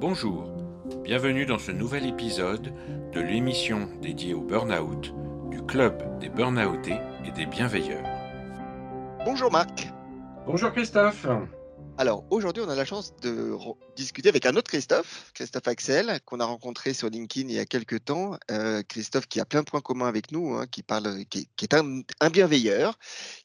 Bonjour, 0.00 0.52
bienvenue 1.04 1.46
dans 1.46 1.58
ce 1.58 1.70
nouvel 1.70 2.06
épisode 2.06 2.74
de 3.12 3.20
l'émission 3.20 3.88
dédiée 4.00 4.34
au 4.34 4.40
burn-out 4.40 5.14
du 5.50 5.62
Club 5.62 6.18
des 6.18 6.28
Burnoutés 6.28 6.98
et 7.24 7.30
des 7.30 7.46
Bienveilleurs. 7.46 8.04
Bonjour 9.24 9.52
Marc. 9.52 9.88
Bonjour 10.44 10.72
Christophe. 10.72 11.26
Alors 11.98 12.24
aujourd'hui, 12.30 12.64
on 12.66 12.68
a 12.68 12.74
la 12.74 12.84
chance 12.84 13.14
de 13.22 13.54
discuter 13.94 14.28
avec 14.28 14.44
un 14.46 14.56
autre 14.56 14.68
Christophe, 14.68 15.30
Christophe 15.34 15.68
Axel, 15.68 16.18
qu'on 16.24 16.40
a 16.40 16.44
rencontré 16.44 16.94
sur 16.94 17.08
LinkedIn 17.08 17.48
il 17.48 17.54
y 17.54 17.58
a 17.60 17.64
quelques 17.66 18.04
temps. 18.04 18.36
Euh, 18.50 18.82
Christophe 18.88 19.28
qui 19.28 19.38
a 19.40 19.44
plein 19.44 19.60
de 19.60 19.66
points 19.66 19.82
communs 19.82 20.08
avec 20.08 20.32
nous, 20.32 20.54
hein, 20.54 20.66
qui 20.66 20.82
parle, 20.82 21.24
qui, 21.26 21.48
est 21.62 21.74
un, 21.74 22.30
bienveilleur, 22.30 22.98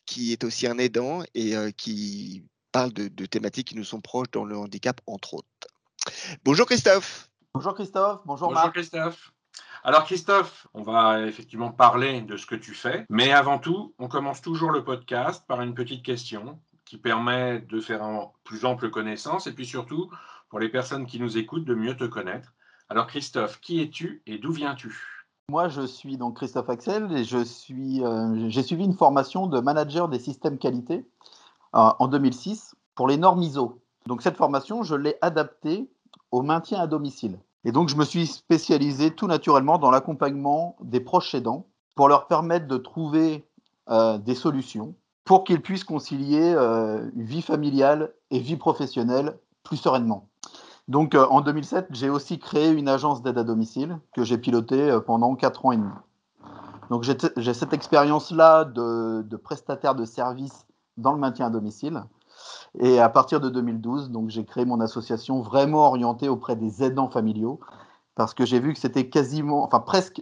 qui 0.07 0.31
est 0.31 0.43
aussi 0.43 0.65
un 0.65 0.79
aidant 0.79 1.21
et 1.35 1.55
euh, 1.55 1.69
qui 1.69 2.43
parle 2.71 2.93
de, 2.93 3.07
de, 3.07 3.25
thématiques 3.25 3.69
qui 3.69 3.75
nous 3.75 3.83
sont 3.83 4.01
proches 4.01 4.31
dans 4.31 4.45
le 4.45 4.57
handicap, 4.57 5.01
entre 5.07 5.35
autres. 5.35 5.47
Bonjour 6.43 6.65
Christophe. 6.65 7.29
Bonjour 7.53 7.73
Christophe. 7.73 8.21
Bonjour, 8.25 8.49
Bonjour 8.49 8.71
Christophe. 8.71 9.31
Alors 9.83 10.05
Christophe, 10.05 10.67
on 10.73 10.83
va 10.83 11.21
effectivement 11.21 11.71
parler 11.71 12.21
de 12.21 12.37
ce 12.37 12.45
que 12.45 12.55
tu 12.55 12.73
fais, 12.73 13.05
mais 13.09 13.31
avant 13.31 13.59
tout, 13.59 13.93
on 13.99 14.07
commence 14.07 14.41
toujours 14.41 14.71
le 14.71 14.83
podcast 14.83 15.43
par 15.47 15.61
une 15.61 15.73
petite 15.73 16.03
question 16.03 16.59
qui 16.85 16.97
permet 16.97 17.59
de 17.59 17.79
faire 17.79 18.03
en 18.03 18.33
plus 18.43 18.65
ample 18.65 18.89
connaissance 18.89 19.47
et 19.47 19.53
puis 19.53 19.65
surtout 19.65 20.09
pour 20.49 20.59
les 20.59 20.69
personnes 20.69 21.05
qui 21.05 21.19
nous 21.19 21.37
écoutent 21.37 21.65
de 21.65 21.75
mieux 21.75 21.95
te 21.95 22.05
connaître. 22.05 22.53
Alors 22.89 23.07
Christophe, 23.07 23.59
qui 23.59 23.81
es-tu 23.81 24.21
et 24.25 24.37
d'où 24.37 24.51
viens-tu? 24.51 24.95
Moi, 25.49 25.69
je 25.69 25.85
suis 25.85 26.17
donc 26.17 26.37
Christophe 26.37 26.69
Axel 26.69 27.11
et 27.13 27.23
je 27.23 27.43
suis, 27.43 28.03
euh, 28.03 28.49
j'ai 28.49 28.63
suivi 28.63 28.83
une 28.83 28.93
formation 28.93 29.47
de 29.47 29.59
manager 29.61 30.09
des 30.09 30.19
systèmes 30.19 30.57
qualité 30.57 30.95
euh, 30.95 31.03
en 31.73 32.07
2006 32.07 32.75
pour 32.95 33.07
les 33.07 33.17
normes 33.17 33.41
ISO. 33.43 33.79
Donc 34.07 34.21
cette 34.21 34.37
formation, 34.37 34.83
je 34.83 34.95
l'ai 34.95 35.15
adaptée 35.21 35.89
au 36.31 36.41
maintien 36.41 36.79
à 36.79 36.87
domicile. 36.87 37.39
Et 37.65 37.71
donc 37.71 37.89
je 37.89 37.95
me 37.95 38.05
suis 38.05 38.27
spécialisé 38.27 39.11
tout 39.11 39.27
naturellement 39.27 39.77
dans 39.77 39.91
l'accompagnement 39.91 40.77
des 40.81 40.99
proches 40.99 41.35
aidants 41.35 41.67
pour 41.95 42.07
leur 42.07 42.27
permettre 42.27 42.67
de 42.67 42.77
trouver 42.77 43.45
euh, 43.89 44.17
des 44.17 44.35
solutions 44.35 44.95
pour 45.25 45.43
qu'ils 45.43 45.61
puissent 45.61 45.83
concilier 45.83 46.53
euh, 46.55 47.09
vie 47.15 47.41
familiale 47.41 48.13
et 48.31 48.39
vie 48.39 48.55
professionnelle 48.55 49.37
plus 49.63 49.77
sereinement. 49.77 50.29
Donc 50.87 51.15
euh, 51.15 51.25
en 51.29 51.41
2007, 51.41 51.87
j'ai 51.91 52.09
aussi 52.09 52.39
créé 52.39 52.69
une 52.69 52.87
agence 52.87 53.21
d'aide 53.21 53.37
à 53.37 53.43
domicile 53.43 53.99
que 54.15 54.23
j'ai 54.23 54.37
pilotée 54.37 54.97
pendant 55.05 55.35
4 55.35 55.65
ans 55.65 55.71
et 55.73 55.77
demi. 55.77 55.91
Donc 56.89 57.03
j'ai 57.03 57.53
cette 57.53 57.73
expérience-là 57.73 58.63
de, 58.63 59.23
de 59.23 59.35
prestataire 59.35 59.95
de 59.95 60.05
services 60.05 60.66
dans 60.97 61.11
le 61.11 61.19
maintien 61.19 61.47
à 61.47 61.49
domicile. 61.49 62.03
Et 62.79 62.99
à 62.99 63.09
partir 63.09 63.39
de 63.39 63.49
2012, 63.49 64.11
donc 64.11 64.29
j'ai 64.29 64.45
créé 64.45 64.65
mon 64.65 64.79
association 64.79 65.41
vraiment 65.41 65.87
orientée 65.87 66.29
auprès 66.29 66.55
des 66.55 66.83
aidants 66.83 67.09
familiaux 67.09 67.59
parce 68.15 68.33
que 68.33 68.45
j'ai 68.45 68.59
vu 68.59 68.73
que 68.73 68.79
c'était 68.79 69.09
quasiment, 69.09 69.63
enfin 69.63 69.79
presque 69.79 70.21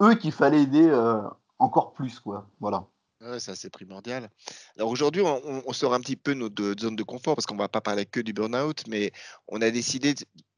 eux 0.00 0.14
qu'il 0.14 0.32
fallait 0.32 0.62
aider 0.62 0.88
euh, 0.88 1.20
encore 1.58 1.92
plus, 1.92 2.20
quoi. 2.20 2.48
Voilà. 2.60 2.86
Ça 3.38 3.54
c'est 3.54 3.70
primordial. 3.70 4.30
Alors 4.76 4.90
aujourd'hui, 4.90 5.22
on, 5.22 5.72
sort 5.72 5.94
un 5.94 6.00
petit 6.00 6.16
peu 6.16 6.34
notre 6.34 6.74
zone 6.80 6.96
de 6.96 7.02
confort 7.04 7.36
parce 7.36 7.46
qu'on 7.46 7.56
va 7.56 7.68
pas 7.68 7.80
parler 7.80 8.04
que 8.04 8.18
du 8.18 8.32
burn-out, 8.32 8.82
mais 8.88 9.12
on 9.46 9.62
a 9.62 9.70
décidé 9.70 10.14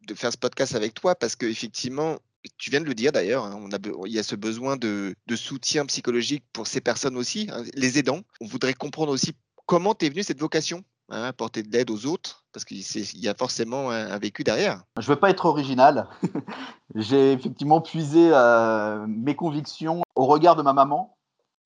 de 0.07 0.15
faire 0.15 0.33
ce 0.33 0.39
podcast 0.39 0.75
avec 0.75 0.95
toi 0.95 1.15
parce 1.15 1.37
qu'effectivement, 1.37 2.17
tu 2.57 2.71
viens 2.71 2.81
de 2.81 2.87
le 2.87 2.95
dire 2.95 3.13
d'ailleurs, 3.13 3.45
hein, 3.45 3.69
il 4.07 4.13
y 4.13 4.19
a 4.19 4.23
ce 4.23 4.35
besoin 4.35 4.77
de, 4.77 5.15
soutien 5.37 5.85
psychologique 5.87 6.45
pour 6.53 6.67
ces 6.67 6.81
personnes 6.81 7.17
aussi, 7.17 7.49
hein, 7.53 7.65
les 7.75 7.99
aidants. 7.99 8.23
On 8.41 8.47
voudrait 8.47 8.75
comprendre 8.75 9.13
aussi 9.13 9.33
comment 9.67 9.95
t'es 9.95 10.09
venu 10.09 10.23
cette 10.23 10.41
vocation 10.41 10.85
Hein, 11.11 11.25
apporter 11.25 11.63
de 11.63 11.71
l'aide 11.71 11.91
aux 11.91 12.07
autres, 12.07 12.45
parce 12.51 12.65
qu'il 12.65 12.79
y 12.79 13.29
a 13.29 13.35
forcément 13.35 13.91
un, 13.91 14.19
vécu 14.19 14.43
derrière. 14.43 14.85
Je 14.99 15.11
ne 15.11 15.15
veux 15.15 15.21
pas 15.21 15.29
être 15.29 15.45
original. 15.45 16.09
J'ai 16.95 17.33
effectivement 17.33 17.83
puisé 17.83 18.31
euh, 18.33 19.05
mes 19.07 19.37
convictions 19.37 20.01
au 20.15 20.25
regard 20.25 20.57
de 20.57 20.63
ma 20.63 20.73
maman, 20.73 21.15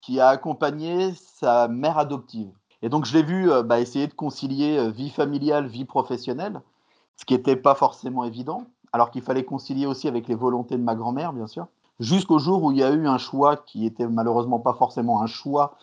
qui 0.00 0.19
a 0.19 0.28
accompagné 0.28 1.14
sa 1.14 1.69
mère 1.69 1.98
adoptive. 1.98 2.50
Et 2.82 2.88
donc, 2.88 3.04
je 3.04 3.16
l'ai 3.16 3.22
vu 3.22 3.48
euh, 3.48 3.62
bah, 3.62 3.78
essayer 3.78 4.08
de 4.08 4.12
concilier 4.12 4.76
euh, 4.76 4.91
vie 4.91 5.10
familiale, 5.10 5.69
vie 5.69 5.84
professionnelle, 5.84 6.60
ce 7.16 7.25
qui 7.25 7.34
n'était 7.34 7.56
pas 7.56 7.76
forcément 7.76 8.25
évident, 8.25 8.64
alors 8.92 9.12
qu'il 9.12 9.22
fallait 9.22 9.44
concilier 9.44 9.87
aussi 9.87 10.08
avec 10.08 10.26
les 10.26 10.34
volontés 10.34 10.76
de 10.76 10.82
ma 10.82 10.97
grand-mère, 10.97 11.32
bien 11.32 11.47
sûr, 11.47 11.69
jusqu'au 12.00 12.41
jour 12.41 12.64
où 12.64 12.72
il 12.72 12.78
y 12.78 12.82
a 12.82 12.91
eu 12.91 13.06
un 13.06 13.19
choix 13.19 13.56
qui 13.56 13.87
était 13.87 14.08
malheureusement 14.08 14.58
pas 14.58 14.75
forcément 14.75 15.22
un 15.22 15.26
choix, 15.26 15.76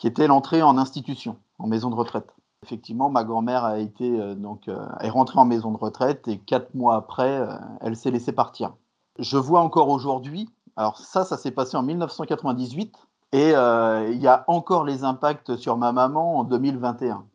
qui 0.00 0.06
était 0.06 0.26
l'entrée 0.26 0.62
en 0.62 0.78
institution, 0.78 1.36
en 1.58 1.66
maison 1.66 1.90
de 1.90 1.94
retraite. 1.94 2.34
Effectivement, 2.64 3.10
ma 3.10 3.22
grand-mère 3.22 3.64
a 3.64 3.78
été 3.78 4.18
euh, 4.18 4.34
donc 4.34 4.66
euh, 4.66 4.88
est 5.00 5.10
rentrée 5.10 5.38
en 5.38 5.44
maison 5.44 5.72
de 5.72 5.76
retraite 5.76 6.26
et 6.26 6.38
quatre 6.38 6.74
mois 6.74 6.96
après, 6.96 7.40
euh, 7.40 7.52
elle 7.82 7.96
s'est 7.96 8.10
laissée 8.10 8.32
partir. 8.32 8.72
Je 9.18 9.36
vois 9.36 9.60
encore 9.60 9.90
aujourd'hui. 9.90 10.48
Alors 10.76 10.96
ça, 10.96 11.26
ça 11.26 11.36
s'est 11.36 11.50
passé 11.50 11.76
en 11.76 11.82
1998 11.82 12.96
et 13.32 13.50
il 13.50 14.18
y 14.22 14.26
a 14.26 14.44
encore 14.48 14.84
les 14.84 15.04
impacts 15.04 15.56
sur 15.56 15.76
ma 15.76 15.92
maman 15.92 16.38
en 16.38 16.44
2021. 16.44 17.26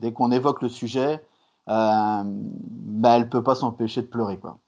Dès 0.00 0.12
qu'on 0.12 0.32
évoque 0.32 0.62
le 0.62 0.68
sujet, 0.68 1.24
bah, 1.68 2.24
elle 2.24 3.22
ne 3.22 3.28
peut 3.28 3.44
pas 3.44 3.54
s'empêcher 3.54 4.02
de 4.02 4.08
pleurer. 4.08 4.38
Quoi. 4.38 4.58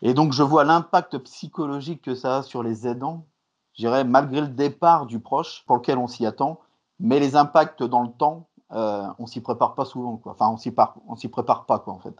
Et 0.00 0.14
donc, 0.14 0.32
je 0.32 0.42
vois 0.42 0.64
l'impact 0.64 1.18
psychologique 1.18 2.02
que 2.02 2.14
ça 2.14 2.38
a 2.38 2.42
sur 2.42 2.62
les 2.62 2.88
aidants, 2.88 3.26
je 3.74 3.82
dirais, 3.82 4.04
malgré 4.04 4.40
le 4.40 4.48
départ 4.48 5.06
du 5.06 5.20
proche, 5.20 5.64
pour 5.66 5.76
lequel 5.76 5.98
on 5.98 6.06
s'y 6.06 6.26
attend, 6.26 6.60
mais 6.98 7.20
les 7.20 7.36
impacts 7.36 7.82
dans 7.82 8.02
le 8.02 8.10
temps 8.10 8.46
euh, 8.72 9.06
on 9.18 9.26
s'y 9.26 9.40
prépare 9.40 9.74
pas 9.74 9.84
souvent, 9.84 10.16
quoi. 10.16 10.32
Enfin, 10.32 10.48
on 10.48 10.56
s'y 10.56 10.74
on 11.06 11.16
s'y 11.16 11.28
prépare 11.28 11.66
pas, 11.66 11.78
quoi, 11.78 11.92
en 11.92 11.98
fait. 11.98 12.14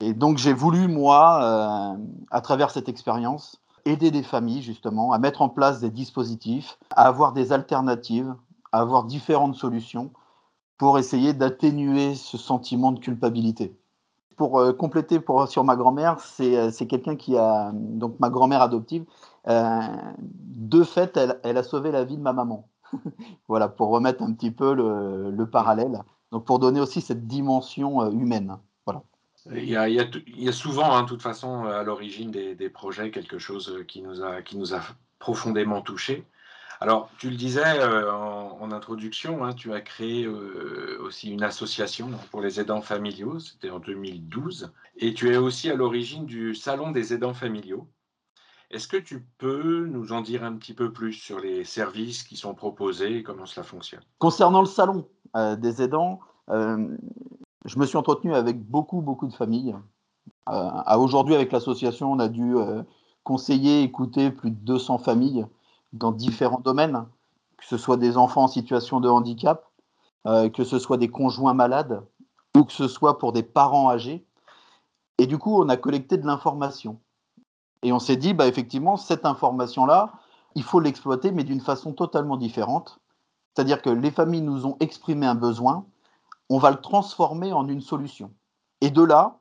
Et 0.00 0.14
donc, 0.14 0.38
j'ai 0.38 0.52
voulu, 0.52 0.88
moi, 0.88 1.42
euh, 1.42 1.96
à 2.30 2.40
travers 2.40 2.70
cette 2.70 2.88
expérience, 2.88 3.60
aider 3.84 4.10
des 4.10 4.22
familles, 4.22 4.62
justement, 4.62 5.12
à 5.12 5.18
mettre 5.18 5.42
en 5.42 5.48
place 5.48 5.80
des 5.80 5.90
dispositifs, 5.90 6.78
à 6.96 7.06
avoir 7.06 7.32
des 7.32 7.52
alternatives, 7.52 8.34
à 8.72 8.80
avoir 8.80 9.04
différentes 9.04 9.56
solutions 9.56 10.10
pour 10.78 10.98
essayer 10.98 11.34
d'atténuer 11.34 12.14
ce 12.14 12.38
sentiment 12.38 12.90
de 12.92 12.98
culpabilité. 12.98 13.76
Pour 14.36 14.58
euh, 14.58 14.72
compléter 14.72 15.20
pour, 15.20 15.46
sur 15.48 15.64
ma 15.64 15.76
grand-mère, 15.76 16.18
c'est 16.20 16.86
quelqu'un 16.88 17.16
qui 17.16 17.36
a, 17.36 17.70
donc 17.74 18.18
ma 18.18 18.30
grand-mère 18.30 18.62
adoptive, 18.62 19.04
de 19.46 20.82
fait, 20.84 21.18
elle, 21.42 21.56
a 21.56 21.62
sauvé 21.62 21.90
la 21.90 22.04
vie 22.04 22.16
de 22.16 22.22
ma 22.22 22.32
maman. 22.32 22.68
voilà, 23.48 23.68
pour 23.68 23.88
remettre 23.88 24.22
un 24.22 24.32
petit 24.32 24.50
peu 24.50 24.74
le, 24.74 25.46
parallèle. 25.46 26.02
Donc, 26.30 26.44
pour 26.44 26.58
donner 26.58 26.80
aussi 26.80 27.00
cette 27.00 27.26
dimension 27.26 28.02
euh, 28.02 28.10
humaine. 28.10 28.56
Voilà. 28.86 29.02
Il 29.50 29.68
y, 29.68 29.76
a, 29.76 30.52
souvent, 30.52 30.94
hein, 30.94 31.02
de 31.02 31.08
toute 31.08 31.22
façon, 31.22 31.64
à 31.64 31.82
l'origine 31.82 32.30
des, 32.30 32.70
projets, 32.70 33.10
quelque 33.10 33.38
chose 33.38 33.84
qui 33.88 34.02
nous 34.02 34.22
a, 34.22 34.80
profondément 35.18 35.82
touchés. 35.82 36.24
Alors, 36.80 37.10
tu 37.16 37.30
le 37.30 37.36
disais 37.36 37.78
euh, 37.78 38.12
en, 38.12 38.72
introduction, 38.72 39.44
hein, 39.44 39.52
tu 39.52 39.72
as 39.72 39.80
créé 39.80 40.24
euh, 40.24 40.98
aussi 41.00 41.30
une 41.30 41.44
association 41.44 42.10
pour 42.32 42.40
les 42.40 42.58
aidants 42.58 42.80
familiaux, 42.80 43.38
c'était 43.38 43.70
en 43.70 43.78
2012, 43.78 44.72
et 44.96 45.14
tu 45.14 45.32
es 45.32 45.36
aussi 45.36 45.70
à 45.70 45.76
l'origine 45.76 46.26
du 46.26 46.56
Salon 46.56 46.90
des 46.90 47.14
aidants 47.14 47.34
familiaux, 47.34 47.86
est-ce 48.72 48.88
que 48.88 48.96
tu 48.96 49.26
peux 49.38 49.86
nous 49.86 50.12
en 50.12 50.22
dire 50.22 50.42
un 50.42 50.54
petit 50.54 50.72
peu 50.72 50.92
plus 50.92 51.12
sur 51.12 51.38
les 51.38 51.62
services 51.62 52.22
qui 52.22 52.36
sont 52.36 52.54
proposés 52.54 53.18
et 53.18 53.22
comment 53.22 53.44
cela 53.44 53.64
fonctionne? 53.64 54.00
Concernant 54.18 54.60
le 54.60 54.66
salon 54.66 55.06
euh, 55.36 55.56
des 55.56 55.82
aidants, 55.82 56.20
euh, 56.48 56.88
je 57.66 57.78
me 57.78 57.84
suis 57.84 57.98
entretenu 57.98 58.34
avec 58.34 58.58
beaucoup, 58.58 59.02
beaucoup 59.02 59.26
de 59.26 59.34
familles. 59.34 59.76
Euh, 60.48 60.70
à 60.86 60.98
aujourd'hui, 60.98 61.34
avec 61.34 61.52
l'association, 61.52 62.10
on 62.12 62.18
a 62.18 62.28
dû 62.28 62.54
conseiller, 63.24 63.82
écouter 63.82 64.30
plus 64.30 64.50
de 64.50 64.56
200 64.56 64.98
familles 64.98 65.46
dans 65.92 66.10
différents 66.10 66.60
domaines, 66.60 67.04
que 67.58 67.66
ce 67.66 67.76
soit 67.76 67.98
des 67.98 68.16
enfants 68.16 68.44
en 68.44 68.48
situation 68.48 69.00
de 69.00 69.08
handicap, 69.08 69.70
que 70.24 70.64
ce 70.64 70.78
soit 70.78 70.96
des 70.96 71.08
conjoints 71.08 71.54
malades 71.54 72.02
ou 72.56 72.64
que 72.64 72.72
ce 72.72 72.88
soit 72.88 73.18
pour 73.18 73.32
des 73.32 73.42
parents 73.42 73.90
âgés. 73.90 74.24
Et 75.18 75.26
du 75.26 75.38
coup, 75.38 75.62
on 75.62 75.68
a 75.68 75.76
collecté 75.76 76.16
de 76.16 76.26
l'information. 76.26 76.98
Et 77.82 77.92
on 77.92 77.98
s'est 77.98 78.16
dit, 78.16 78.34
bah, 78.34 78.46
effectivement, 78.46 78.96
cette 78.96 79.26
information-là, 79.26 80.12
il 80.54 80.62
faut 80.62 80.80
l'exploiter, 80.80 81.32
mais 81.32 81.44
d'une 81.44 81.60
façon 81.60 81.92
totalement 81.92 82.36
différente. 82.36 83.00
C'est-à-dire 83.54 83.82
que 83.82 83.90
les 83.90 84.10
familles 84.10 84.42
nous 84.42 84.66
ont 84.66 84.76
exprimé 84.80 85.26
un 85.26 85.34
besoin, 85.34 85.86
on 86.48 86.58
va 86.58 86.70
le 86.70 86.80
transformer 86.80 87.52
en 87.52 87.68
une 87.68 87.80
solution. 87.80 88.32
Et 88.80 88.90
de 88.90 89.02
là, 89.02 89.40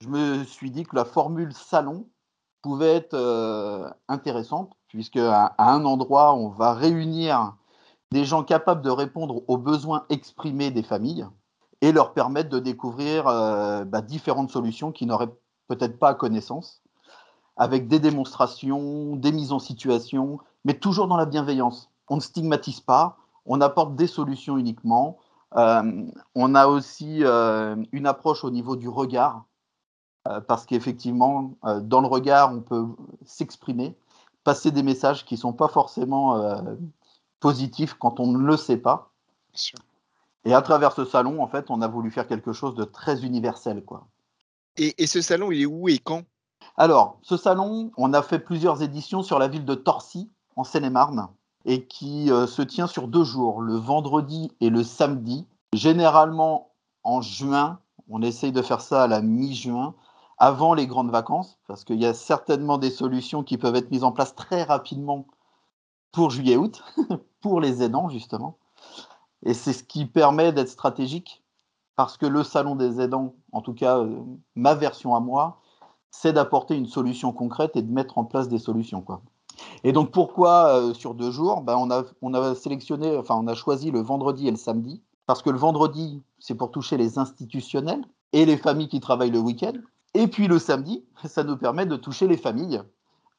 je 0.00 0.08
me 0.08 0.44
suis 0.44 0.70
dit 0.70 0.84
que 0.84 0.96
la 0.96 1.04
formule 1.04 1.52
salon 1.52 2.08
pouvait 2.62 2.96
être 2.96 3.14
euh, 3.14 3.88
intéressante, 4.08 4.72
puisque 4.88 5.16
à, 5.16 5.54
un 5.58 5.84
endroit, 5.84 6.34
on 6.34 6.48
va 6.48 6.74
réunir 6.74 7.56
des 8.10 8.24
gens 8.24 8.44
capables 8.44 8.82
de 8.82 8.90
répondre 8.90 9.42
aux 9.48 9.58
besoins 9.58 10.04
exprimés 10.08 10.70
des 10.70 10.82
familles 10.82 11.26
et 11.80 11.92
leur 11.92 12.14
permettre 12.14 12.50
de 12.50 12.58
découvrir 12.58 13.26
euh, 13.26 13.84
bah, 13.84 14.02
différentes 14.02 14.50
solutions 14.50 14.92
qui 14.92 15.06
n'auraient 15.06 15.32
peut-être 15.68 15.98
pas 15.98 16.14
connaissance 16.14 16.81
avec 17.56 17.88
des 17.88 17.98
démonstrations, 17.98 19.16
des 19.16 19.32
mises 19.32 19.52
en 19.52 19.58
situation, 19.58 20.38
mais 20.64 20.74
toujours 20.74 21.08
dans 21.08 21.16
la 21.16 21.26
bienveillance. 21.26 21.90
On 22.08 22.16
ne 22.16 22.20
stigmatise 22.20 22.80
pas, 22.80 23.18
on 23.46 23.60
apporte 23.60 23.94
des 23.96 24.06
solutions 24.06 24.58
uniquement, 24.58 25.18
on 25.54 26.54
a 26.54 26.66
aussi 26.66 27.22
une 27.22 28.06
approche 28.06 28.44
au 28.44 28.50
niveau 28.50 28.76
du 28.76 28.88
regard, 28.88 29.44
parce 30.46 30.66
qu'effectivement, 30.66 31.54
dans 31.82 32.00
le 32.00 32.06
regard, 32.06 32.52
on 32.54 32.60
peut 32.60 32.86
s'exprimer, 33.24 33.96
passer 34.44 34.70
des 34.70 34.82
messages 34.82 35.24
qui 35.24 35.34
ne 35.34 35.40
sont 35.40 35.52
pas 35.52 35.68
forcément 35.68 36.64
positifs 37.40 37.94
quand 37.94 38.20
on 38.20 38.28
ne 38.28 38.38
le 38.38 38.56
sait 38.56 38.78
pas. 38.78 39.10
Et 40.44 40.54
à 40.54 40.62
travers 40.62 40.92
ce 40.92 41.04
salon, 41.04 41.42
en 41.42 41.46
fait, 41.46 41.70
on 41.70 41.82
a 41.82 41.88
voulu 41.88 42.10
faire 42.10 42.26
quelque 42.26 42.52
chose 42.52 42.74
de 42.74 42.84
très 42.84 43.24
universel, 43.24 43.84
quoi. 43.84 44.06
Et, 44.76 45.06
ce 45.06 45.20
salon, 45.20 45.52
il 45.52 45.62
est 45.62 45.66
où 45.66 45.88
et 45.88 45.98
quand? 45.98 46.22
Alors, 46.76 47.18
ce 47.22 47.36
salon, 47.36 47.92
on 47.96 48.14
a 48.14 48.22
fait 48.22 48.38
plusieurs 48.38 48.82
éditions 48.82 49.22
sur 49.22 49.38
la 49.38 49.48
ville 49.48 49.64
de 49.64 49.74
Torcy, 49.74 50.30
en 50.56 50.64
Seine-et-Marne, 50.64 51.28
et 51.64 51.86
qui 51.86 52.30
euh, 52.30 52.46
se 52.46 52.62
tient 52.62 52.86
sur 52.86 53.08
deux 53.08 53.24
jours, 53.24 53.60
le 53.60 53.76
vendredi 53.76 54.50
et 54.60 54.70
le 54.70 54.82
samedi. 54.82 55.46
Généralement 55.74 56.70
en 57.04 57.20
juin, 57.20 57.78
on 58.08 58.22
essaye 58.22 58.52
de 58.52 58.62
faire 58.62 58.80
ça 58.80 59.02
à 59.02 59.06
la 59.06 59.20
mi-juin, 59.20 59.94
avant 60.38 60.74
les 60.74 60.86
grandes 60.86 61.10
vacances, 61.10 61.58
parce 61.68 61.84
qu'il 61.84 62.00
y 62.00 62.06
a 62.06 62.14
certainement 62.14 62.78
des 62.78 62.90
solutions 62.90 63.42
qui 63.42 63.58
peuvent 63.58 63.76
être 63.76 63.90
mises 63.90 64.04
en 64.04 64.12
place 64.12 64.34
très 64.34 64.62
rapidement 64.62 65.26
pour 66.10 66.30
juillet-août, 66.30 66.82
pour 67.40 67.60
les 67.60 67.82
aidants, 67.82 68.08
justement. 68.08 68.56
Et 69.44 69.54
c'est 69.54 69.72
ce 69.72 69.84
qui 69.84 70.06
permet 70.06 70.52
d'être 70.52 70.68
stratégique, 70.68 71.42
parce 71.96 72.16
que 72.16 72.26
le 72.26 72.42
salon 72.42 72.76
des 72.76 73.00
aidants, 73.00 73.34
en 73.52 73.60
tout 73.60 73.74
cas 73.74 73.98
euh, 73.98 74.20
ma 74.54 74.74
version 74.74 75.14
à 75.14 75.20
moi, 75.20 75.60
c'est 76.12 76.32
d'apporter 76.32 76.76
une 76.76 76.86
solution 76.86 77.32
concrète 77.32 77.74
et 77.74 77.82
de 77.82 77.90
mettre 77.90 78.18
en 78.18 78.24
place 78.24 78.48
des 78.48 78.58
solutions. 78.58 79.00
Quoi. 79.00 79.22
Et 79.82 79.92
donc 79.92 80.12
pourquoi 80.12 80.76
euh, 80.76 80.94
sur 80.94 81.14
deux 81.14 81.32
jours? 81.32 81.62
Ben, 81.62 81.76
on, 81.76 81.90
a, 81.90 82.04
on 82.20 82.34
a 82.34 82.54
sélectionné, 82.54 83.20
on 83.28 83.46
a 83.48 83.54
choisi 83.54 83.90
le 83.90 84.00
vendredi 84.00 84.46
et 84.46 84.50
le 84.50 84.56
samedi, 84.56 85.02
parce 85.26 85.42
que 85.42 85.50
le 85.50 85.58
vendredi, 85.58 86.22
c'est 86.38 86.54
pour 86.54 86.70
toucher 86.70 86.96
les 86.96 87.18
institutionnels 87.18 88.04
et 88.32 88.44
les 88.44 88.56
familles 88.56 88.88
qui 88.88 89.00
travaillent 89.00 89.30
le 89.30 89.40
week-end. 89.40 89.72
Et 90.14 90.28
puis 90.28 90.46
le 90.46 90.58
samedi, 90.58 91.04
ça 91.24 91.42
nous 91.42 91.56
permet 91.56 91.86
de 91.86 91.96
toucher 91.96 92.28
les 92.28 92.36
familles 92.36 92.82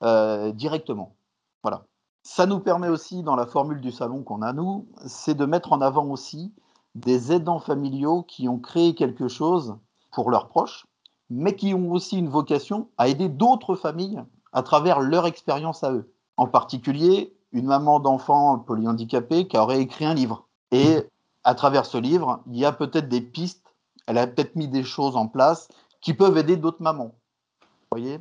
euh, 0.01 0.51
directement. 0.51 1.15
Voilà. 1.61 1.85
Ça 2.23 2.45
nous 2.45 2.59
permet 2.59 2.87
aussi, 2.89 3.21
dans 3.21 3.35
la 3.35 3.45
formule 3.45 3.81
du 3.81 3.91
salon 3.91 4.23
qu'on 4.23 4.41
a 4.41 4.53
nous, 4.53 4.87
c'est 5.05 5.35
de 5.35 5.45
mettre 5.45 5.73
en 5.73 5.81
avant 5.81 6.05
aussi 6.07 6.53
des 6.95 7.31
aidants 7.31 7.59
familiaux 7.59 8.23
qui 8.23 8.47
ont 8.47 8.59
créé 8.59 8.95
quelque 8.95 9.27
chose 9.27 9.75
pour 10.11 10.31
leurs 10.31 10.47
proches, 10.47 10.87
mais 11.29 11.55
qui 11.55 11.73
ont 11.73 11.91
aussi 11.91 12.17
une 12.17 12.29
vocation 12.29 12.89
à 12.97 13.07
aider 13.07 13.29
d'autres 13.29 13.75
familles 13.75 14.23
à 14.51 14.63
travers 14.63 14.99
leur 14.99 15.25
expérience 15.25 15.83
à 15.83 15.91
eux. 15.91 16.11
En 16.37 16.47
particulier, 16.47 17.35
une 17.51 17.65
maman 17.65 17.99
d'enfant 17.99 18.59
polyhandicapé 18.59 19.47
qui 19.47 19.57
aurait 19.57 19.81
écrit 19.81 20.05
un 20.05 20.13
livre. 20.13 20.47
Et 20.71 20.97
à 21.43 21.55
travers 21.55 21.85
ce 21.85 21.97
livre, 21.97 22.41
il 22.47 22.57
y 22.57 22.65
a 22.65 22.71
peut-être 22.71 23.09
des 23.09 23.21
pistes, 23.21 23.75
elle 24.07 24.17
a 24.17 24.27
peut-être 24.27 24.55
mis 24.55 24.67
des 24.67 24.83
choses 24.83 25.15
en 25.15 25.27
place 25.27 25.67
qui 26.01 26.13
peuvent 26.13 26.37
aider 26.37 26.57
d'autres 26.57 26.81
mamans. 26.81 27.15
Vous 27.61 27.99
voyez? 27.99 28.19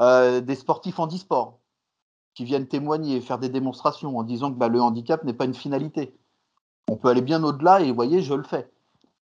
Euh, 0.00 0.40
Des 0.40 0.56
sportifs 0.56 0.98
en 0.98 1.06
e-sport 1.06 1.58
qui 2.34 2.44
viennent 2.44 2.66
témoigner, 2.66 3.20
faire 3.20 3.38
des 3.38 3.48
démonstrations 3.48 4.18
en 4.18 4.24
disant 4.24 4.52
que 4.52 4.58
bah, 4.58 4.68
le 4.68 4.80
handicap 4.80 5.22
n'est 5.24 5.34
pas 5.34 5.44
une 5.44 5.54
finalité. 5.54 6.16
On 6.88 6.96
peut 6.96 7.08
aller 7.08 7.22
bien 7.22 7.42
au-delà 7.44 7.80
et 7.80 7.92
voyez, 7.92 8.22
je 8.22 8.34
le 8.34 8.42
fais. 8.42 8.70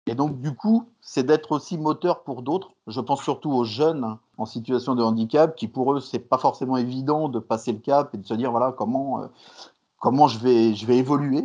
Et 0.08 0.14
donc, 0.14 0.40
du 0.40 0.54
coup, 0.54 0.88
c'est 1.02 1.22
d'être 1.22 1.52
aussi 1.52 1.76
moteur 1.76 2.22
pour 2.22 2.40
d'autres. 2.40 2.70
Je 2.86 2.98
pense 3.02 3.22
surtout 3.22 3.50
aux 3.50 3.64
jeunes 3.64 4.16
en 4.38 4.46
situation 4.46 4.94
de 4.94 5.02
handicap 5.02 5.54
qui, 5.54 5.68
pour 5.68 5.92
eux, 5.92 6.00
c'est 6.00 6.18
pas 6.18 6.38
forcément 6.38 6.78
évident 6.78 7.28
de 7.28 7.38
passer 7.38 7.72
le 7.72 7.78
cap 7.78 8.14
et 8.14 8.16
de 8.16 8.26
se 8.26 8.32
dire, 8.32 8.50
voilà, 8.50 8.72
comment, 8.72 9.20
euh, 9.20 10.26
je, 10.28 10.38
vais, 10.86 10.96
évoluer. 10.96 11.44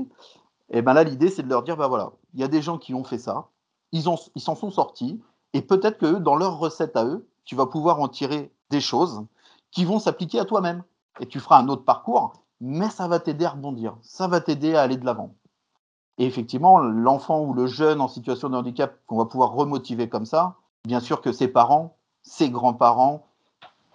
Et 0.69 0.81
bien 0.81 0.93
là, 0.93 1.03
l'idée, 1.03 1.29
c'est 1.29 1.43
de 1.43 1.49
leur 1.49 1.63
dire, 1.63 1.75
bah 1.75 1.89
voilà, 1.89 2.13
il 2.33 2.39
y 2.39 2.43
a 2.45 2.47
des 2.47 2.61
gens 2.61 2.77
qui 2.77 2.93
ont 2.93 3.03
fait 3.03 3.17
ça, 3.17 3.47
ils 3.91 4.03
s'en 4.03 4.55
sont 4.55 4.71
sortis, 4.71 5.19
et 5.51 5.61
peut-être 5.61 5.97
que 5.97 6.15
dans 6.15 6.37
leur 6.37 6.57
recette 6.57 6.95
à 6.95 7.03
eux, 7.03 7.27
tu 7.43 7.55
vas 7.55 7.65
pouvoir 7.65 7.99
en 7.99 8.07
tirer 8.07 8.49
des 8.69 8.79
choses 8.79 9.25
qui 9.71 9.83
vont 9.83 9.99
s'appliquer 9.99 10.39
à 10.39 10.45
toi-même 10.45 10.83
et 11.19 11.25
tu 11.25 11.41
feras 11.41 11.59
un 11.59 11.67
autre 11.67 11.83
parcours, 11.83 12.31
mais 12.61 12.89
ça 12.89 13.09
va 13.09 13.19
t'aider 13.19 13.43
à 13.43 13.49
rebondir, 13.49 13.97
ça 14.01 14.27
va 14.27 14.39
t'aider 14.39 14.73
à 14.73 14.83
aller 14.83 14.95
de 14.95 15.05
l'avant. 15.05 15.35
Et 16.17 16.25
effectivement, 16.25 16.79
l'enfant 16.79 17.41
ou 17.41 17.53
le 17.53 17.67
jeune 17.67 18.01
en 18.01 18.07
situation 18.07 18.49
de 18.49 18.55
handicap 18.55 18.99
qu'on 19.07 19.17
va 19.17 19.25
pouvoir 19.25 19.51
remotiver 19.51 20.09
comme 20.09 20.25
ça, 20.25 20.55
bien 20.85 20.99
sûr 20.99 21.21
que 21.21 21.31
ses 21.31 21.47
parents, 21.47 21.97
ses 22.21 22.49
grands-parents, 22.49 23.27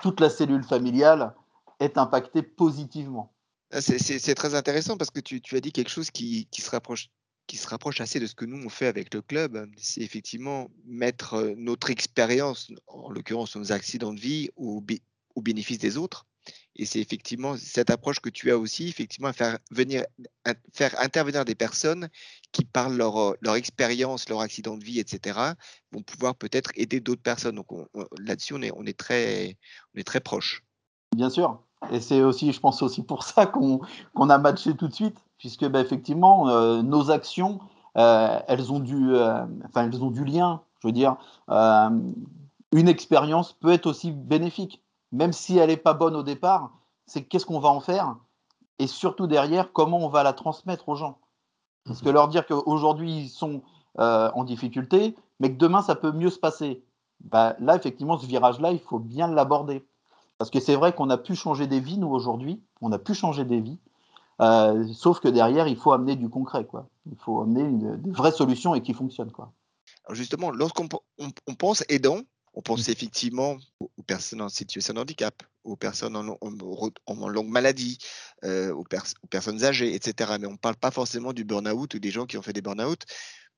toute 0.01 0.21
la 0.21 0.31
cellule 0.31 0.65
familiale 0.65 1.35
est 1.81 1.99
impactée 1.99 2.43
positivement. 2.43 3.31
Ah, 3.71 3.81
c'est 3.81 4.35
très 4.35 4.55
intéressant 4.55 4.97
parce 4.97 5.11
que 5.11 5.21
tu, 5.21 5.41
as 5.55 5.61
dit 5.61 5.73
quelque 5.73 5.91
chose 5.91 6.11
qui, 6.11 6.49
se 6.53 6.71
rapproche 6.71 8.01
assez 8.01 8.19
de 8.19 8.27
ce 8.27 8.35
que 8.35 8.47
nous 8.47 8.65
on 8.65 8.69
fait 8.69 8.87
avec 8.87 9.13
le 9.15 9.21
club, 9.21 9.69
c'est 9.77 10.01
effectivement 10.01 10.69
mettre 10.87 11.35
euh, 11.35 11.55
notre 11.57 11.91
expérience, 11.91 12.73
en 12.87 13.11
l'occurrence 13.11 13.57
nos 13.57 13.73
accidents 13.73 14.15
de 14.15 14.21
vie, 14.21 14.49
au 14.57 14.83
bénéfice 15.43 15.79
des 15.79 15.99
autres. 15.99 16.27
Et 16.77 16.85
c'est 16.85 17.01
effectivement 17.01 17.57
cette 17.57 17.91
approche 17.91 18.21
que 18.21 18.31
tu 18.31 18.51
as 18.51 18.59
aussi, 18.59 18.89
effectivement, 18.89 19.29
à 19.29 19.33
faire, 19.33 19.59
venir, 19.71 20.05
faire 20.73 20.95
intervenir 21.01 21.45
des 21.45 21.55
personnes 21.55 22.09
qui, 22.53 22.65
parlent 22.65 22.97
leur, 22.97 23.35
leur 23.41 23.57
expérience, 23.57 24.29
leur 24.29 24.41
accident 24.41 24.77
de 24.77 24.85
vie, 24.85 25.01
etc., 25.01 25.39
vont 25.93 26.03
pouvoir 26.03 26.37
peut-être 26.37 26.71
aider 26.77 27.01
d'autres 27.01 27.23
personnes. 27.23 27.57
Donc 27.57 27.69
là-dessus, 28.19 28.55
on 28.55 28.63
est, 28.63 28.73
on, 28.77 28.85
est 28.85 28.99
très, 28.99 29.57
on 29.95 29.99
est 29.99 30.05
très 30.05 30.21
proche. 30.21 30.63
Bien 31.17 31.31
sûr. 31.31 31.61
Et 31.91 32.01
c'est 32.01 32.23
aussi, 32.23 32.53
je 32.53 32.61
pense 32.61 32.83
aussi 32.83 33.03
pour 33.03 33.23
ça 33.23 33.47
qu'on 33.47 33.81
a 34.17 34.39
matché 34.39 34.75
tout 34.75 34.89
de 34.89 34.95
suite, 34.95 35.17
puisque 35.39 35.67
bah, 35.67 35.81
effectivement, 35.81 36.49
euh, 36.49 36.83
nos 36.83 37.11
actions, 37.11 37.61
euh, 37.97 38.39
elles, 38.49 38.73
ont 38.73 38.81
du, 38.81 39.15
euh, 39.15 39.45
enfin, 39.65 39.85
elles 39.85 40.03
ont 40.03 40.11
du 40.11 40.25
lien. 40.25 40.63
Je 40.81 40.89
veux 40.89 40.93
dire, 40.93 41.17
une 41.49 42.89
expérience 42.89 43.55
peut 43.55 43.73
être 43.73 43.87
aussi 43.87 44.13
bénéfique 44.13 44.81
même 45.13 45.33
si 45.33 45.59
elle 45.59 45.71
n'est 45.71 45.77
pas 45.77 45.95
bonne 45.95 46.17
au 46.17 46.23
départ, 46.23 46.71
c'est 47.07 47.25
qu'est-ce 47.25 47.47
qu'on 47.47 47.61
va 47.61 47.71
en 47.71 47.81
faire 47.81 48.17
et 48.79 48.87
surtout 48.87 49.27
derrière, 49.27 49.73
comment 49.73 49.99
on 49.99 50.09
va 50.09 50.23
la 50.23 50.33
transmettre 50.33 50.89
aux 50.89 50.95
gens. 50.95 51.19
Parce 51.85 52.01
que 52.01 52.09
mhm. 52.09 52.15
leur 52.15 52.29
dire 52.29 52.47
qu'aujourd'hui, 52.47 53.13
ils 53.13 53.29
sont 53.29 53.63
euh, 53.99 54.31
en 54.35 54.45
difficulté, 54.45 55.17
mais 55.41 55.53
que 55.53 55.59
demain, 55.59 55.83
ça 55.83 55.95
peut 55.97 56.13
mieux 56.13 56.31
se 56.31 56.39
passer. 56.39 56.85
Bah, 57.21 57.57
là, 57.59 57.77
effectivement, 57.77 58.19
ce 58.19 58.27
virage-là, 58.27 58.71
il 58.71 58.79
faut 58.79 58.99
bien 58.99 59.27
l'aborder. 59.29 59.85
Parce 60.39 60.51
que 60.51 60.61
c'est 60.61 60.77
vrai 60.77 60.93
qu'on 60.95 61.11
a 61.11 61.19
pu 61.19 61.35
changer 61.35 61.67
des 61.67 61.81
vies, 61.81 61.99
nous, 61.99 62.09
aujourd'hui. 62.09 62.63
On 62.81 62.93
a 62.93 62.99
pu 62.99 63.15
changer 63.15 63.45
des 63.45 63.61
vies. 63.61 63.79
Euh, 64.41 64.87
sauf 64.93 65.19
que 65.19 65.27
derrière, 65.27 65.67
il 65.67 65.77
faut 65.77 65.91
amener 65.91 66.15
du 66.15 66.29
concret. 66.29 66.65
Quoi. 66.65 66.87
Il 67.11 67.17
faut 67.17 67.41
amener 67.41 67.65
des 67.97 68.11
vraies 68.13 68.31
solutions 68.31 68.77
et 68.77 68.83
qui 68.83 68.95
fonctionnent. 68.95 69.33
Quoi. 69.33 69.51
Alors 70.05 70.15
justement, 70.15 70.53
lorsqu'on 70.53 70.89
on 71.19 71.55
pense 71.57 71.83
aidant, 71.89 72.19
on 72.59 72.61
pense 72.61 72.89
mmh. 72.89 72.91
effectivement 72.91 73.57
aux 73.79 74.03
personnes 74.03 74.43
en 74.43 74.49
situation 74.49 74.93
de 74.93 74.99
handicap, 74.99 75.45
aux 75.63 75.77
personnes 75.77 76.17
en, 76.17 77.29
longue 77.29 77.49
maladie, 77.49 77.99
euh, 78.45 78.75
aux, 78.75 78.85
personnes 79.31 79.65
âgées, 79.65 79.95
etc. 79.95 80.33
Mais 80.41 80.49
on 80.49 80.53
ne 80.53 80.57
parle 80.57 80.75
pas 80.75 80.91
forcément 80.91 81.33
du 81.33 81.45
burn-out 81.45 81.95
ou 81.95 81.99
des 82.01 82.11
gens 82.11 82.27
qui 82.27 82.37
ont 82.37 82.43
fait 82.43 82.53
des 82.53 82.61
burn-out. 82.61 83.05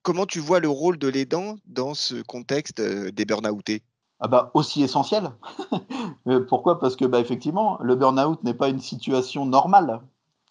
Comment 0.03 0.27
tu 0.27 0.39
vois 0.39 0.61
le 0.61 0.69
rôle 0.69 0.99
de 0.99 1.09
l'aidant 1.09 1.57
dans 1.65 1.95
ce 1.95 2.21
contexte 2.21 2.81
euh, 2.81 3.11
des 3.11 3.25
burn-outés? 3.25 3.83
Ah 4.21 4.29
bah, 4.29 4.51
aussi 4.53 4.83
essentiel. 4.83 5.33
Euh, 6.27 6.45
pourquoi? 6.47 6.79
Parce 6.79 6.97
que 6.97 7.07
bah, 7.07 7.19
effectivement, 7.19 7.79
le 7.81 7.97
burn-out 7.97 8.45
n'est 8.45 8.53
pas 8.53 8.69
une 8.69 8.79
situation 8.79 9.47
normale. 9.47 10.03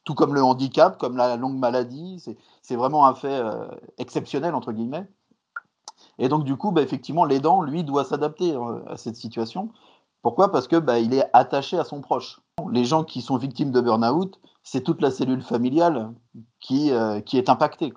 Tout 0.03 0.15
comme 0.15 0.33
le 0.33 0.41
handicap, 0.41 0.97
comme 0.97 1.15
la 1.15 1.37
longue 1.37 1.59
maladie, 1.59 2.23
c'est 2.63 2.75
vraiment 2.75 3.05
un 3.05 3.13
fait 3.13 3.39
exceptionnel, 3.99 4.55
entre 4.55 4.71
guillemets. 4.71 5.07
Et 6.19 6.27
donc, 6.27 6.43
du 6.43 6.57
coup, 6.57 6.71
bah, 6.71 6.81
effectivement, 6.81 7.25
l'aidant, 7.25 7.61
lui, 7.61 7.83
doit 7.83 8.03
s'adapter 8.03 8.53
euh, 8.53 8.83
à 8.87 8.97
cette 8.97 9.15
situation. 9.15 9.69
Pourquoi? 10.21 10.51
Parce 10.51 10.67
que 10.67 10.75
bah, 10.75 10.99
il 10.99 11.13
est 11.13 11.29
attaché 11.31 11.79
à 11.79 11.85
son 11.85 12.01
proche. 12.01 12.41
Les 12.71 12.83
gens 12.83 13.05
qui 13.05 13.21
sont 13.21 13.37
victimes 13.37 13.71
de 13.71 13.79
burn-out, 13.79 14.39
c'est 14.61 14.83
toute 14.83 15.01
la 15.01 15.11
cellule 15.11 15.41
familiale 15.41 16.11
qui, 16.59 16.91
euh, 16.91 17.21
est 17.33 17.49
impactée. 17.49 17.93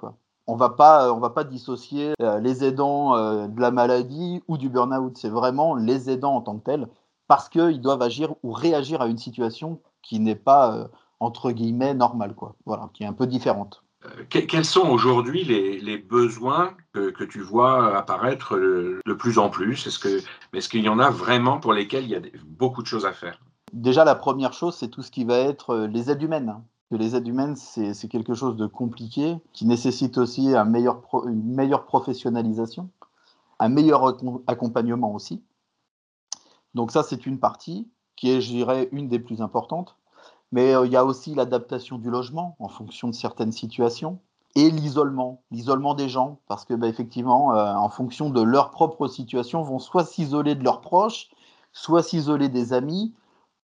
On 0.46 0.54
va 0.54 0.70
pas, 0.70 1.12
on 1.12 1.18
va 1.18 1.30
pas 1.30 1.42
dissocier 1.42 2.12
euh, 2.22 2.38
les 2.38 2.64
aidants 2.64 3.16
de 3.48 3.60
la 3.60 3.72
maladie 3.72 4.42
ou 4.46 4.56
du 4.56 4.68
burn-out. 4.68 5.16
C'est 5.16 5.28
vraiment 5.28 5.74
les 5.74 6.08
aidants 6.08 6.36
en 6.36 6.42
tant 6.42 6.56
que 6.58 6.64
tels, 6.64 6.88
parce 7.26 7.48
qu'ils 7.48 7.80
doivent 7.80 8.02
agir 8.02 8.34
ou 8.44 8.52
réagir 8.52 9.02
à 9.02 9.08
une 9.08 9.18
situation 9.18 9.80
qui 10.00 10.20
n'est 10.20 10.36
pas, 10.36 10.88
entre 11.18 11.50
guillemets, 11.50 11.94
normale. 11.94 12.36
Voilà, 12.66 12.88
qui 12.94 13.02
est 13.02 13.06
un 13.06 13.12
peu 13.12 13.26
différente. 13.26 13.82
Euh, 14.04 14.24
quels 14.28 14.64
sont 14.64 14.88
aujourd'hui 14.88 15.44
les, 15.44 15.98
besoins 15.98 16.74
que, 16.92 17.24
tu 17.24 17.40
vois 17.40 17.96
apparaître 17.96 18.56
de 18.56 19.14
plus 19.14 19.38
en 19.38 19.50
plus? 19.50 19.86
Est-ce 19.86 19.98
que, 19.98 20.20
est-ce 20.52 20.68
qu'il 20.68 20.82
y 20.82 20.88
en 20.88 20.98
a 20.98 21.10
vraiment 21.10 21.58
pour 21.58 21.72
lesquels 21.72 22.04
il 22.04 22.10
y 22.10 22.16
a 22.16 22.20
beaucoup 22.44 22.82
de 22.82 22.86
choses 22.86 23.06
à 23.06 23.12
faire? 23.12 23.40
Déjà, 23.72 24.04
la 24.04 24.14
première 24.14 24.52
chose, 24.52 24.76
c'est 24.76 24.88
tout 24.88 25.02
ce 25.02 25.10
qui 25.10 25.24
va 25.24 25.38
être 25.38 25.70
euh, 25.70 25.86
les 25.86 26.10
aides 26.10 26.22
humaines. 26.22 26.54
les 26.90 27.16
aides 27.16 27.26
humaines, 27.26 27.56
c'est, 27.56 28.08
quelque 28.08 28.34
chose 28.34 28.56
de 28.56 28.66
compliqué, 28.66 29.36
qui 29.52 29.66
nécessite 29.66 30.18
aussi 30.18 30.54
une 30.54 31.54
meilleure 31.54 31.84
professionnalisation, 31.86 32.90
un 33.58 33.68
meilleur 33.70 34.18
accompagnement 34.46 35.14
aussi. 35.14 35.42
Donc 36.74 36.90
ça, 36.90 37.02
c'est 37.02 37.26
une 37.26 37.38
partie 37.38 37.88
qui 38.16 38.30
est, 38.30 38.40
je 38.40 38.50
dirais, 38.50 38.88
une 38.92 39.08
des 39.08 39.18
plus 39.18 39.40
importantes. 39.40 39.96
Mais 40.52 40.74
euh, 40.74 40.86
il 40.86 40.92
y 40.92 40.96
a 40.96 41.04
aussi 41.04 41.34
l'adaptation 41.34 41.98
du 41.98 42.10
logement 42.10 42.56
en 42.58 42.68
fonction 42.68 43.08
de 43.08 43.14
certaines 43.14 43.52
situations. 43.52 44.20
et 44.54 44.70
l'isolement, 44.70 45.42
l'isolement 45.50 45.94
des 45.94 46.08
gens, 46.10 46.38
parce 46.46 46.64
que 46.66 46.74
bah, 46.74 46.86
effectivement, 46.88 47.54
euh, 47.56 47.74
en 47.74 47.88
fonction 47.88 48.30
de 48.30 48.42
leur 48.42 48.70
propre 48.70 49.08
situation, 49.08 49.62
vont 49.62 49.78
soit 49.78 50.04
s'isoler 50.04 50.54
de 50.54 50.62
leurs 50.64 50.82
proches, 50.82 51.30
soit 51.72 52.02
s'isoler 52.02 52.48
des 52.50 52.72
amis, 52.74 53.14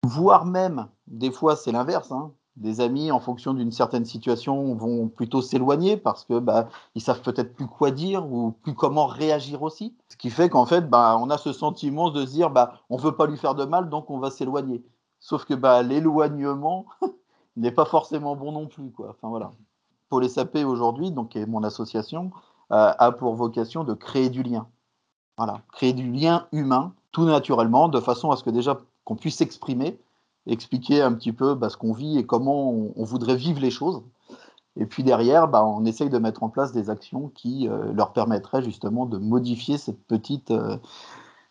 voire 0.03 0.47
même, 0.47 0.89
des 1.07 1.31
fois 1.31 1.57
c'est 1.57 1.73
l'inverse, 1.73 2.11
hein, 2.13 2.33
des 2.57 2.81
amis 2.81 3.11
en 3.13 3.21
fonction 3.21 3.55
d'une 3.55 3.71
certaine 3.73 4.05
situation 4.05 4.75
vont 4.75 5.09
plutôt 5.09 5.43
s'éloigner 5.43 5.97
parce 5.97 6.25
que 6.25 6.39
bah, 6.39 6.69
ils 6.95 7.03
savent 7.03 7.23
peut-être 7.23 7.55
plus 7.55 7.67
quoi 7.69 7.91
dire 7.91 8.27
ou 8.31 8.53
plus 8.53 8.75
comment 8.75 9.07
réagir 9.07 9.63
aussi. 9.63 9.97
Ce 10.09 10.17
qui 10.17 10.31
fait 10.31 10.49
qu'en 10.49 10.67
fait, 10.67 10.89
bah, 10.91 11.17
on 11.21 11.31
a 11.31 11.39
ce 11.39 11.53
sentiment 11.53 12.11
de 12.11 12.25
se 12.27 12.33
dire, 12.33 12.51
bah, 12.51 12.75
on 12.91 12.97
veut 12.97 13.15
pas 13.17 13.27
lui 13.27 13.37
faire 13.37 13.55
de 13.55 13.65
mal, 13.65 13.89
donc 13.89 14.11
on 14.11 14.19
va 14.19 14.31
s'éloigner. 14.31 14.83
Sauf 15.21 15.45
que 15.45 15.55
bah, 15.55 15.83
l'éloignement 15.83 16.87
n'est 17.57 17.73
pas 17.73 17.85
forcément 17.85 18.37
bon 18.37 18.53
non 18.53 18.67
plus, 18.67 18.91
quoi. 18.91 19.11
Enfin 19.11 19.29
voilà. 19.29 19.53
SAP 20.29 20.57
aujourd'hui, 20.65 21.11
donc 21.11 21.37
est 21.37 21.47
mon 21.47 21.63
association, 21.63 22.31
euh, 22.73 22.93
a 22.99 23.13
pour 23.13 23.35
vocation 23.35 23.85
de 23.85 23.95
créer 23.95 24.31
du 24.31 24.43
lien. 24.43 24.67
Voilà, 25.37 25.61
créer 25.73 25.93
du 25.93 26.11
lien 26.11 26.47
humain, 26.53 26.95
tout 27.13 27.25
naturellement, 27.25 27.89
de 27.89 28.01
façon 28.01 28.31
à 28.31 28.37
ce 28.37 28.43
que 28.43 28.51
déjà 28.51 28.79
qu'on 29.05 29.17
puisse 29.17 29.37
s'exprimer, 29.37 29.99
expliquer 30.47 31.03
un 31.03 31.13
petit 31.13 31.33
peu 31.33 31.55
bah, 31.55 31.69
ce 31.69 31.77
qu'on 31.77 31.93
vit 31.93 32.19
et 32.19 32.27
comment 32.27 32.71
on, 32.71 33.05
voudrait 33.05 33.37
vivre 33.37 33.61
les 33.61 33.71
choses. 33.71 34.03
Et 34.77 34.87
puis 34.87 35.03
derrière, 35.03 35.49
bah, 35.49 35.65
on 35.65 35.85
essaye 35.85 36.11
de 36.11 36.19
mettre 36.19 36.43
en 36.43 36.49
place 36.49 36.73
des 36.73 36.91
actions 36.91 37.31
qui 37.35 37.69
euh, 37.69 37.93
leur 37.93 38.13
permettraient 38.13 38.63
justement 38.63 39.07
de 39.07 39.19
modifier 39.19 39.79
cette 39.79 40.03
petite, 40.07 40.51
euh, 40.51 40.77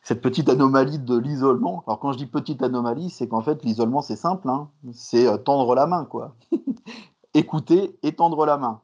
cette 0.08 0.22
petite 0.22 0.48
anomalie 0.48 1.00
de 1.00 1.18
l'isolement. 1.18 1.84
Alors 1.86 2.00
quand 2.00 2.14
je 2.14 2.18
dis 2.18 2.28
petite 2.28 2.64
anomalie, 2.64 3.10
c'est 3.10 3.28
qu'en 3.28 3.42
fait 3.42 3.62
l'isolement 3.66 4.02
c'est 4.02 4.16
simple, 4.16 4.48
hein. 4.48 4.70
c'est 4.94 5.44
tendre 5.44 5.76
la 5.76 5.86
main 5.86 6.06
quoi. 6.06 6.34
écouter 7.34 8.00
et 8.04 8.14
tendre 8.16 8.46
la 8.46 8.56
main. 8.56 8.80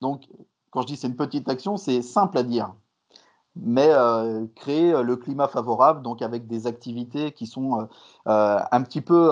Donc, 0.00 0.22
quand 0.70 0.80
je 0.80 0.86
dis 0.86 0.96
c'est 0.96 1.06
une 1.06 1.16
petite 1.16 1.50
action, 1.50 1.76
c'est 1.76 2.00
simple 2.00 2.38
à 2.38 2.42
dire. 2.42 2.72
Mais 3.56 3.88
euh, 3.90 4.46
créer 4.54 4.94
euh, 4.94 5.02
le 5.02 5.16
climat 5.16 5.48
favorable, 5.48 6.00
donc 6.00 6.22
avec 6.22 6.46
des 6.46 6.66
activités 6.66 7.32
qui 7.32 7.46
sont 7.46 7.86
euh, 8.26 8.58
un 8.72 8.82
petit 8.84 9.02
peu 9.02 9.30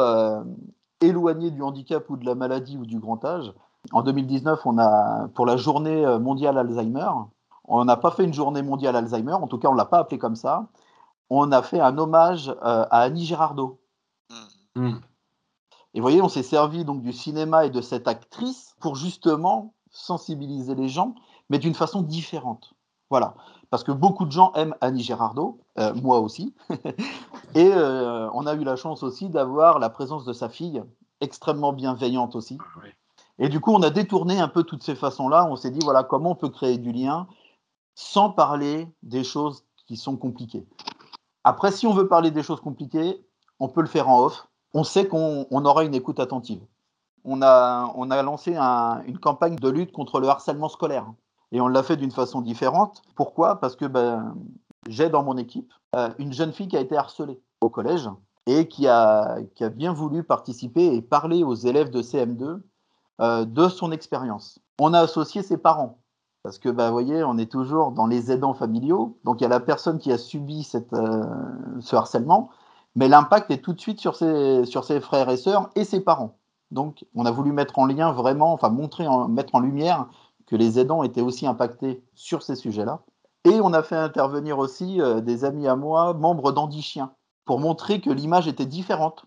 éloignées 1.00 1.50
du 1.50 1.62
handicap 1.62 2.10
ou 2.10 2.18
de 2.18 2.26
la 2.26 2.34
maladie 2.34 2.76
ou 2.76 2.84
du 2.84 2.98
grand 2.98 3.24
âge. 3.24 3.54
En 3.92 4.02
2019, 4.02 4.66
on 4.66 4.76
a, 4.76 5.28
pour 5.28 5.46
la 5.46 5.56
journée 5.56 6.04
mondiale 6.18 6.58
Alzheimer, 6.58 7.08
on 7.64 7.86
n'a 7.86 7.96
pas 7.96 8.10
fait 8.10 8.24
une 8.24 8.34
journée 8.34 8.60
mondiale 8.60 8.96
Alzheimer, 8.96 9.32
en 9.32 9.46
tout 9.46 9.56
cas 9.56 9.68
on 9.68 9.74
l'a 9.74 9.86
pas 9.86 10.00
appelé 10.00 10.18
comme 10.18 10.36
ça. 10.36 10.68
On 11.34 11.50
a 11.50 11.62
fait 11.62 11.80
un 11.80 11.96
hommage 11.96 12.54
à 12.60 13.00
Annie 13.00 13.24
Girardot. 13.24 13.80
Mmh. 14.74 14.96
Et 15.94 16.00
vous 16.00 16.02
voyez, 16.02 16.20
on 16.20 16.28
s'est 16.28 16.42
servi 16.42 16.84
donc 16.84 17.00
du 17.00 17.12
cinéma 17.14 17.64
et 17.64 17.70
de 17.70 17.80
cette 17.80 18.06
actrice 18.06 18.74
pour 18.80 18.96
justement 18.96 19.72
sensibiliser 19.90 20.74
les 20.74 20.88
gens, 20.88 21.14
mais 21.48 21.58
d'une 21.58 21.74
façon 21.74 22.02
différente. 22.02 22.74
Voilà. 23.08 23.34
Parce 23.70 23.82
que 23.82 23.92
beaucoup 23.92 24.26
de 24.26 24.32
gens 24.32 24.52
aiment 24.52 24.74
Annie 24.82 25.02
Girardot, 25.02 25.58
euh, 25.78 25.94
moi 25.94 26.20
aussi. 26.20 26.54
et 27.54 27.70
euh, 27.72 28.28
on 28.34 28.46
a 28.46 28.52
eu 28.52 28.64
la 28.64 28.76
chance 28.76 29.02
aussi 29.02 29.30
d'avoir 29.30 29.78
la 29.78 29.88
présence 29.88 30.26
de 30.26 30.34
sa 30.34 30.50
fille, 30.50 30.82
extrêmement 31.22 31.72
bienveillante 31.72 32.36
aussi. 32.36 32.58
Et 33.38 33.48
du 33.48 33.60
coup, 33.60 33.72
on 33.72 33.82
a 33.82 33.88
détourné 33.88 34.38
un 34.38 34.48
peu 34.48 34.64
toutes 34.64 34.82
ces 34.82 34.94
façons-là. 34.94 35.46
On 35.50 35.56
s'est 35.56 35.70
dit, 35.70 35.80
voilà, 35.82 36.04
comment 36.04 36.32
on 36.32 36.34
peut 36.34 36.50
créer 36.50 36.76
du 36.76 36.92
lien 36.92 37.26
sans 37.94 38.28
parler 38.28 38.86
des 39.02 39.24
choses 39.24 39.64
qui 39.86 39.96
sont 39.96 40.16
compliquées. 40.16 40.66
Après, 41.44 41.72
si 41.72 41.87
on 41.87 41.92
veut 41.92 42.08
parler 42.08 42.30
des 42.30 42.42
choses 42.42 42.61
compliquées, 42.61 43.25
on 43.58 43.68
peut 43.68 43.80
le 43.80 43.88
faire 43.88 44.08
en 44.08 44.20
off 44.25 44.46
on 44.75 44.84
sait 44.84 45.06
qu'on 45.06 45.46
aura 45.50 45.84
une 45.84 45.94
écoute 45.94 46.20
attentive. 46.20 46.61
On 47.25 47.42
a, 47.42 47.92
on 47.94 48.11
a 48.11 48.22
lancé 48.22 48.56
une 48.56 49.18
campagne 49.18 49.56
de 49.56 49.68
lutte 49.68 49.92
contre 49.92 50.20
le 50.20 50.28
harcèlement 50.28 50.68
scolaire. 50.68 51.06
Et 51.52 51.61
on 51.61 51.68
l'a 51.68 51.82
fait 51.82 51.96
d'une 51.96 52.11
façon 52.11 52.40
différente. 52.40 53.02
Pourquoi? 53.14 53.61
Parce 53.61 53.76
que 53.76 53.84
ben, 53.84 54.34
j'ai 54.88 55.11
dans 55.11 55.22
mon 55.22 55.37
équipe 55.37 55.72
euh, 55.94 56.08
une 56.18 56.32
jeune 56.32 56.52
fille 56.52 56.68
qui 56.68 56.76
a 56.76 56.80
été 56.80 56.96
harcelée 56.96 57.40
au 57.61 57.68
collège 57.68 58.08
et 58.46 58.66
qui 58.66 58.88
a, 58.88 59.38
qui 59.54 59.62
a 59.62 59.68
bien 59.68 59.92
voulu 59.92 60.25
participer 60.25 60.94
et 60.94 61.02
parler 61.02 61.44
aux 61.44 61.54
élèves 61.54 61.90
de 61.90 62.02
CM2 62.02 62.61
euh, 63.20 63.44
de 63.44 63.68
son 63.68 63.92
expérience. 63.92 64.58
On 64.80 64.94
a 64.94 65.00
associé 65.00 65.42
ses 65.42 65.58
parents. 65.58 65.99
Parce 66.42 66.58
que, 66.58 66.68
vous 66.68 66.92
voyez, 66.92 67.22
on 67.22 67.38
est 67.38 67.50
toujours 67.50 67.92
dans 67.92 68.06
les 68.06 68.32
aidants 68.32 68.54
familiaux. 68.54 69.16
Donc, 69.25 69.40
il 69.40 69.44
y 69.44 69.46
a 69.46 69.50
la 69.50 69.61
personne 69.61 69.99
qui 69.99 70.11
a 70.11 70.18
subi 70.18 70.64
cette, 70.64 70.92
euh, 70.92 71.25
ce 71.80 71.94
harcèlement, 71.94 72.50
mais 72.96 73.08
l'impact 73.08 73.50
est 73.50 73.62
tout 73.62 73.72
de 73.72 73.80
suite 73.80 74.00
sur 74.00 74.16
ses, 74.16 74.64
sur 74.64 74.84
ses 74.84 75.00
frères 75.00 75.30
et 75.30 75.37
sœurs 75.37 75.70
et 75.76 75.84
ses 75.84 76.00
parents. 76.00 76.38
Donc, 76.72 77.04
on 77.14 77.26
a 77.26 77.30
voulu 77.30 77.52
mettre 77.52 77.78
en 77.78 77.87
lien 77.87 78.12
vraiment, 78.12 78.52
enfin 78.52 78.70
montrer, 78.70 79.06
mettre 79.28 79.54
en 79.54 79.61
lumière 79.61 80.08
que 80.46 80.56
les 80.56 80.78
aidants 80.78 81.02
étaient 81.04 81.20
aussi 81.20 81.46
impactés 81.46 82.02
sur 82.14 82.42
ces 82.42 82.56
sujets-là. 82.56 83.02
Et 83.44 83.61
on 83.61 83.72
a 83.72 83.82
fait 83.82 83.96
intervenir 83.96 84.58
aussi 84.58 85.00
euh, 85.00 85.20
des 85.20 85.44
amis 85.44 85.68
à 85.68 85.76
moi, 85.76 86.12
membres 86.14 86.52
d'Andichien, 86.52 87.12
pour 87.44 87.61
montrer 87.61 88.00
que 88.00 88.11
l'image 88.11 88.49
était 88.49 88.66
différente 88.66 89.26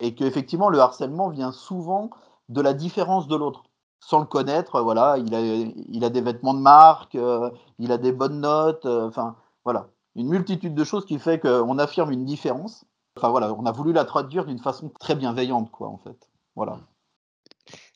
et 0.00 0.14
qu'effectivement 0.14 0.68
le 0.68 0.80
harcèlement 0.80 1.28
vient 1.30 1.52
souvent 1.52 2.10
de 2.48 2.60
la 2.60 2.74
différence 2.74 3.28
de 3.28 3.36
l'autre. 3.36 3.64
Sans 4.06 4.20
le 4.20 4.26
connaître, 4.26 4.80
voilà, 4.82 5.16
il 5.18 5.34
a, 5.34 5.40
il 5.40 6.04
a 6.04 6.10
des 6.10 6.20
vêtements 6.20 6.54
de 6.54 6.60
marque, 6.60 7.14
euh, 7.14 7.50
il 7.78 7.90
a 7.90 7.98
des 7.98 8.12
bonnes 8.12 8.40
notes, 8.40 8.84
euh, 8.84 9.08
enfin 9.08 9.36
voilà, 9.64 9.88
une 10.14 10.28
multitude 10.28 10.74
de 10.74 10.84
choses 10.84 11.06
qui 11.06 11.18
fait 11.18 11.40
qu'on 11.40 11.78
affirme 11.78 12.10
une 12.12 12.24
différence 12.24 12.84
Enfin 13.16 13.28
voilà, 13.28 13.52
on 13.54 13.64
a 13.64 13.72
voulu 13.72 13.92
la 13.92 14.04
traduire 14.04 14.44
d'une 14.44 14.58
façon 14.58 14.90
très 15.00 15.14
bienveillante, 15.14 15.70
quoi, 15.70 15.88
en 15.88 15.98
fait. 15.98 16.28
Voilà. 16.56 16.80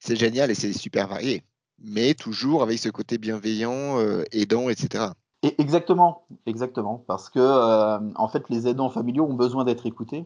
C'est 0.00 0.16
génial 0.16 0.50
et 0.50 0.54
c'est 0.54 0.72
super 0.72 1.08
varié, 1.08 1.42
mais 1.78 2.14
toujours 2.14 2.62
avec 2.62 2.78
ce 2.78 2.88
côté 2.88 3.18
bienveillant, 3.18 3.98
euh, 3.98 4.22
aidant, 4.30 4.68
etc. 4.68 5.06
Et 5.42 5.60
exactement, 5.60 6.26
exactement, 6.46 7.04
parce 7.06 7.30
que 7.30 7.40
euh, 7.40 7.98
en 8.14 8.28
fait, 8.28 8.48
les 8.48 8.68
aidants 8.68 8.90
familiaux 8.90 9.24
ont 9.24 9.34
besoin 9.34 9.64
d'être 9.64 9.86
écoutés. 9.86 10.24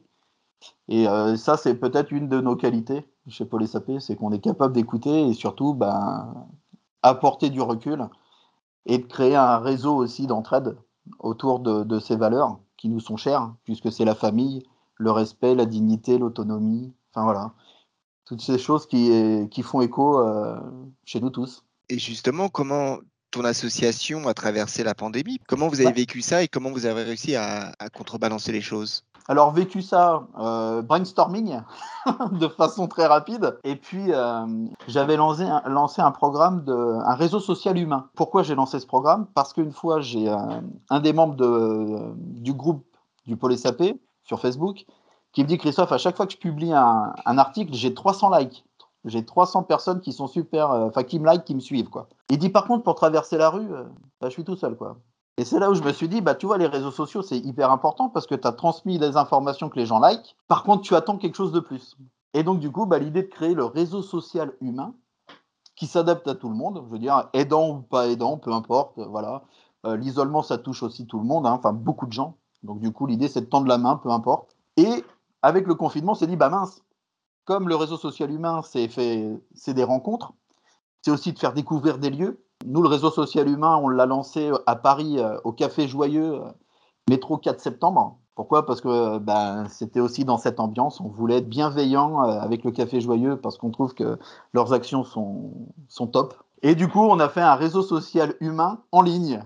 Et 0.89 1.09
euh, 1.09 1.37
ça, 1.37 1.57
c'est 1.57 1.75
peut-être 1.75 2.11
une 2.11 2.29
de 2.29 2.41
nos 2.41 2.57
qualités 2.57 3.07
chez 3.29 3.45
Paul 3.45 3.67
SAP, 3.67 4.01
c'est 4.01 4.17
qu'on 4.17 4.33
est 4.33 4.41
capable 4.41 4.75
d'écouter 4.75 5.29
et 5.29 5.35
surtout 5.35 5.75
ben, 5.75 6.47
apporter 7.03 7.51
du 7.51 7.61
recul 7.61 8.09
et 8.87 8.99
de 8.99 9.07
créer 9.07 9.37
un 9.37 9.59
réseau 9.59 9.95
aussi 9.95 10.27
d'entraide 10.27 10.77
autour 11.21 11.61
de, 11.61 11.85
de, 11.85 11.99
ces 12.01 12.17
valeurs 12.17 12.59
qui 12.77 12.89
nous 12.89 13.01
sont 13.01 13.17
chères, 13.17 13.55
puisque 13.65 13.93
c'est 13.93 14.05
la 14.05 14.15
famille, 14.15 14.65
le 14.97 15.11
respect, 15.13 15.55
la 15.55 15.67
dignité, 15.67 16.19
l'autonomie, 16.19 16.93
enfin 17.11 17.25
voilà, 17.25 17.53
toutes 18.25 18.41
ces 18.41 18.59
choses 18.59 18.87
qui, 18.87 19.11
qui 19.51 19.63
font 19.63 19.81
écho 19.81 20.19
euh, 20.19 20.59
chez 21.05 21.21
nous 21.21 21.31
tous. 21.31 21.65
Et 21.89 21.99
justement, 21.99 22.49
comment 22.49 22.99
ton 23.31 23.45
association 23.45 24.29
a 24.29 24.35
traversé 24.35 24.85
la 24.85 24.95
pandémie? 24.95 25.39
Comment 25.49 25.69
vous 25.69 25.81
avez 25.81 25.93
vécu 25.93 26.23
ça 26.23 26.43
et 26.43 26.49
comment 26.49 26.71
vous 26.71 26.87
avez 26.87 27.03
réussi 27.03 27.35
à, 27.35 27.75
contrebalancer 27.93 28.53
les 28.53 28.61
choses? 28.61 29.05
Alors 29.29 29.53
vécu 29.53 29.83
ça, 29.83 30.27
euh, 30.39 30.83
brainstorming 30.83 31.61
de 32.33 32.49
façon 32.49 32.89
très 32.89 33.07
rapide. 33.07 33.59
Et 33.65 33.77
puis 33.77 34.13
euh, 34.13 34.47
j'avais 34.89 35.17
lancé 35.17 35.45
un, 35.45 36.11
programme 36.11 36.65
de 36.65 36.75
un 36.75 37.15
réseau 37.15 37.41
social 37.41 37.79
humain. 37.79 38.09
Pourquoi 38.15 38.43
j'ai 38.43 38.55
lancé 38.55 38.81
ce 38.81 38.87
programme? 38.87 39.27
Parce 39.35 39.53
qu'une 39.53 39.73
fois 39.73 40.01
j'ai 40.01 40.29
un 40.29 41.01
des 41.01 41.13
membres 41.13 41.37
de, 41.37 42.15
du 42.17 42.53
groupe 42.53 42.85
du 43.27 43.37
Pôle 43.37 43.57
sur 44.25 44.41
Facebook 44.41 44.85
qui 45.33 45.43
me 45.43 45.49
dit 45.49 45.59
Christophe, 45.59 45.93
à 45.93 45.99
chaque 45.99 46.17
fois 46.17 46.27
que 46.27 46.33
je 46.33 46.39
publie 46.39 46.73
un, 46.73 47.39
article, 47.39 47.73
j'ai 47.75 47.95
300 47.95 48.37
likes. 48.37 48.65
J'ai 49.05 49.25
300 49.25 49.65
personnes 49.65 50.01
qui 50.01 50.13
sont 50.13 50.29
super, 50.29 50.71
euh, 50.71 50.87
enfin 50.87 51.03
qui 51.03 51.19
me 51.19 51.27
like, 51.27 51.45
qui 51.45 51.57
me 51.57 51.61
suivent 51.61 51.89
quoi. 51.89 52.09
Il 52.31 52.39
dit 52.39 52.51
par 52.51 52.67
contre 52.67 52.85
pour 52.85 52.95
traverser 52.95 53.37
la 53.37 53.51
rue, 53.51 53.73
euh, 53.73 53.83
bah, 54.21 54.29
je 54.29 54.35
suis 54.35 54.45
tout 54.45 54.55
seul 54.55 54.77
quoi. 54.77 54.99
Et 55.39 55.45
c'est 55.45 55.59
là 55.59 55.71
où 55.71 55.75
je 55.75 55.83
me 55.83 55.93
suis 55.93 56.09
dit, 56.09 56.21
bah 56.21 56.35
tu 56.35 56.47
vois, 56.47 56.59
les 56.59 56.67
réseaux 56.67 56.91
sociaux 56.91 57.23
c'est 57.23 57.39
hyper 57.39 57.71
important 57.71 58.09
parce 58.11 58.27
que 58.27 58.35
tu 58.35 58.47
as 58.47 58.53
transmis 58.53 58.99
les 58.99 59.17
informations 59.17 59.69
que 59.69 59.79
les 59.79 59.87
gens 59.87 59.99
like. 59.99 60.37
Par 60.47 60.63
contre, 60.63 60.83
tu 60.83 60.95
attends 60.95 61.17
quelque 61.17 61.37
chose 61.37 61.53
de 61.53 61.61
plus. 61.61 61.97
Et 62.35 62.43
donc 62.43 62.61
du 62.61 62.71
coup, 62.71 62.87
bah, 62.87 62.99
l'idée 62.99 63.23
de 63.23 63.29
créer 63.29 63.55
le 63.55 63.65
réseau 63.65 64.03
social 64.03 64.53
humain 64.61 64.95
qui 65.77 65.87
s'adapte 65.87 66.29
à 66.29 66.35
tout 66.35 66.49
le 66.49 66.55
monde, 66.55 66.83
je 66.87 66.91
veux 66.91 66.99
dire, 66.99 67.29
aidant 67.33 67.71
ou 67.71 67.81
pas 67.81 68.09
aidant, 68.09 68.37
peu 68.37 68.53
importe, 68.53 68.99
voilà. 68.99 69.43
Euh, 69.85 69.97
l'isolement, 69.97 70.43
ça 70.43 70.59
touche 70.59 70.83
aussi 70.83 71.07
tout 71.07 71.19
le 71.19 71.25
monde, 71.25 71.47
hein, 71.47 71.53
enfin 71.53 71.73
beaucoup 71.73 72.07
de 72.07 72.13
gens. 72.13 72.37
Donc 72.63 72.79
du 72.81 72.93
coup, 72.93 73.07
l'idée, 73.07 73.29
c'est 73.29 73.41
de 73.41 73.47
tendre 73.47 73.67
la 73.67 73.79
main, 73.79 73.97
peu 73.97 74.11
importe. 74.11 74.55
Et 74.77 75.05
avec 75.43 75.67
le 75.67 75.75
confinement, 75.75 76.13
on 76.13 76.15
s'est 76.15 76.27
dit, 76.27 76.37
bah 76.37 76.51
mince, 76.51 76.83
comme 77.45 77.69
le 77.69 77.75
réseau 77.75 77.97
social 77.97 78.31
humain, 78.31 78.61
c'est 78.63 79.75
des 79.75 79.85
rencontres, 79.85 80.35
c'est 81.01 81.11
aussi 81.11 81.33
de 81.33 81.39
faire 81.39 81.53
découvrir 81.53 81.99
des 81.99 82.11
lieux. 82.11 82.45
Nous, 82.65 82.83
le 82.83 82.89
réseau 82.89 83.11
social 83.11 83.49
humain, 83.49 83.79
on 83.83 83.89
l'a 83.89 84.07
lancé 84.07 84.51
à 84.67 84.77
Paris, 84.77 85.19
euh, 85.19 85.39
au 85.45 85.53
Café 85.53 85.89
Joyeux, 85.89 86.35
euh, 86.35 86.51
métro 87.09 87.37
4 87.39 87.61
septembre. 87.61 88.19
Pourquoi? 88.35 88.65
Parce 88.65 88.81
que 88.81 89.19
ben, 89.19 89.67
c'était 89.69 90.01
aussi 90.01 90.25
dans 90.25 90.39
cette 90.39 90.59
ambiance. 90.59 91.01
On 91.01 91.09
voulait 91.09 91.39
être 91.39 91.49
bienveillant 91.49 92.25
euh, 92.25 92.41
avec 92.41 92.65
le 92.65 92.71
Café 92.71 93.01
Joyeux 93.01 93.37
parce 93.37 93.59
qu'on 93.59 93.71
trouve 93.71 93.95
que 93.95 94.19
leurs 94.53 94.73
actions 94.73 95.05
sont, 95.05 95.53
sont 95.89 96.07
top. 96.07 96.35
Et 96.63 96.75
du 96.75 96.89
coup, 96.89 97.01
on 97.01 97.21
a 97.21 97.29
fait 97.29 97.43
un 97.43 97.57
réseau 97.57 97.83
social 97.83 98.35
humain 98.41 98.81
en 98.93 99.03
ligne. 99.03 99.43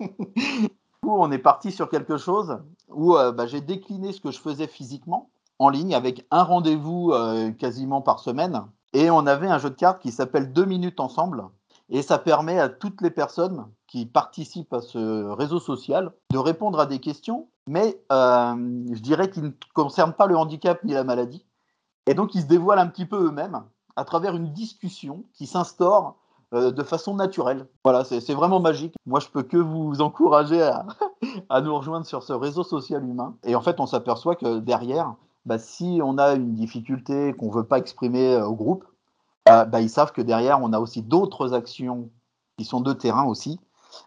on 1.06 1.30
est 1.30 1.38
parti 1.38 1.70
sur 1.70 1.88
quelque 1.88 2.16
chose 2.16 2.58
où 2.88 3.16
euh, 3.16 3.32
bah, 3.32 3.46
j'ai 3.46 3.60
décliné 3.60 4.12
ce 4.12 4.20
que 4.20 4.30
je 4.30 4.40
faisais 4.40 4.66
physiquement 4.66 5.30
en 5.58 5.68
ligne 5.68 5.94
avec 5.94 6.26
un 6.30 6.42
rendez-vous 6.42 7.12
euh, 7.12 7.52
quasiment 7.52 8.00
par 8.00 8.18
semaine. 8.18 8.62
Et 8.92 9.10
on 9.10 9.26
avait 9.26 9.48
un 9.48 9.58
jeu 9.58 9.70
de 9.70 9.74
cartes 9.74 10.00
qui 10.00 10.10
s'appelle 10.12 10.52
Deux 10.52 10.64
minutes 10.64 11.00
ensemble. 11.00 11.44
Et 11.94 12.02
ça 12.02 12.18
permet 12.18 12.58
à 12.58 12.68
toutes 12.68 13.02
les 13.02 13.10
personnes 13.12 13.66
qui 13.86 14.04
participent 14.04 14.72
à 14.72 14.80
ce 14.80 15.30
réseau 15.30 15.60
social 15.60 16.10
de 16.32 16.38
répondre 16.38 16.80
à 16.80 16.86
des 16.86 16.98
questions, 16.98 17.46
mais 17.68 18.02
euh, 18.10 18.56
je 18.92 19.00
dirais 19.00 19.30
qu'ils 19.30 19.44
ne 19.44 19.50
concernent 19.74 20.12
pas 20.12 20.26
le 20.26 20.36
handicap 20.36 20.82
ni 20.82 20.92
la 20.92 21.04
maladie. 21.04 21.46
Et 22.08 22.14
donc, 22.14 22.34
ils 22.34 22.42
se 22.42 22.46
dévoilent 22.48 22.80
un 22.80 22.88
petit 22.88 23.06
peu 23.06 23.28
eux-mêmes 23.28 23.62
à 23.94 24.04
travers 24.04 24.34
une 24.34 24.52
discussion 24.52 25.22
qui 25.34 25.46
s'instaure 25.46 26.16
euh, 26.52 26.72
de 26.72 26.82
façon 26.82 27.14
naturelle. 27.14 27.68
Voilà, 27.84 28.02
c'est 28.02 28.34
vraiment 28.34 28.58
magique. 28.58 28.96
Moi, 29.06 29.20
je 29.20 29.28
peux 29.28 29.44
que 29.44 29.56
vous 29.56 30.00
encourager 30.00 30.62
à, 31.48 31.60
nous 31.60 31.76
rejoindre 31.76 32.06
sur 32.06 32.24
ce 32.24 32.32
réseau 32.32 32.64
social 32.64 33.04
humain. 33.04 33.36
Et 33.44 33.54
en 33.54 33.60
fait, 33.60 33.78
on 33.78 33.86
s'aperçoit 33.86 34.34
que 34.34 34.58
derrière, 34.58 35.14
bah, 35.46 35.58
si 35.58 36.00
on 36.02 36.18
a 36.18 36.34
une 36.34 36.54
difficulté 36.54 37.34
qu'on 37.34 37.50
ne 37.50 37.54
veut 37.54 37.68
pas 37.68 37.78
exprimer 37.78 38.34
euh, 38.34 38.46
au 38.46 38.56
groupe, 38.56 38.84
bah, 39.46 39.64
bah, 39.64 39.80
ils 39.80 39.90
savent 39.90 40.12
que 40.12 40.22
derrière, 40.22 40.62
on 40.62 40.72
a 40.72 40.78
aussi 40.78 41.02
d'autres 41.02 41.54
actions 41.54 42.10
qui 42.58 42.64
sont 42.64 42.80
de 42.80 42.92
terrain 42.92 43.24
aussi, 43.24 43.58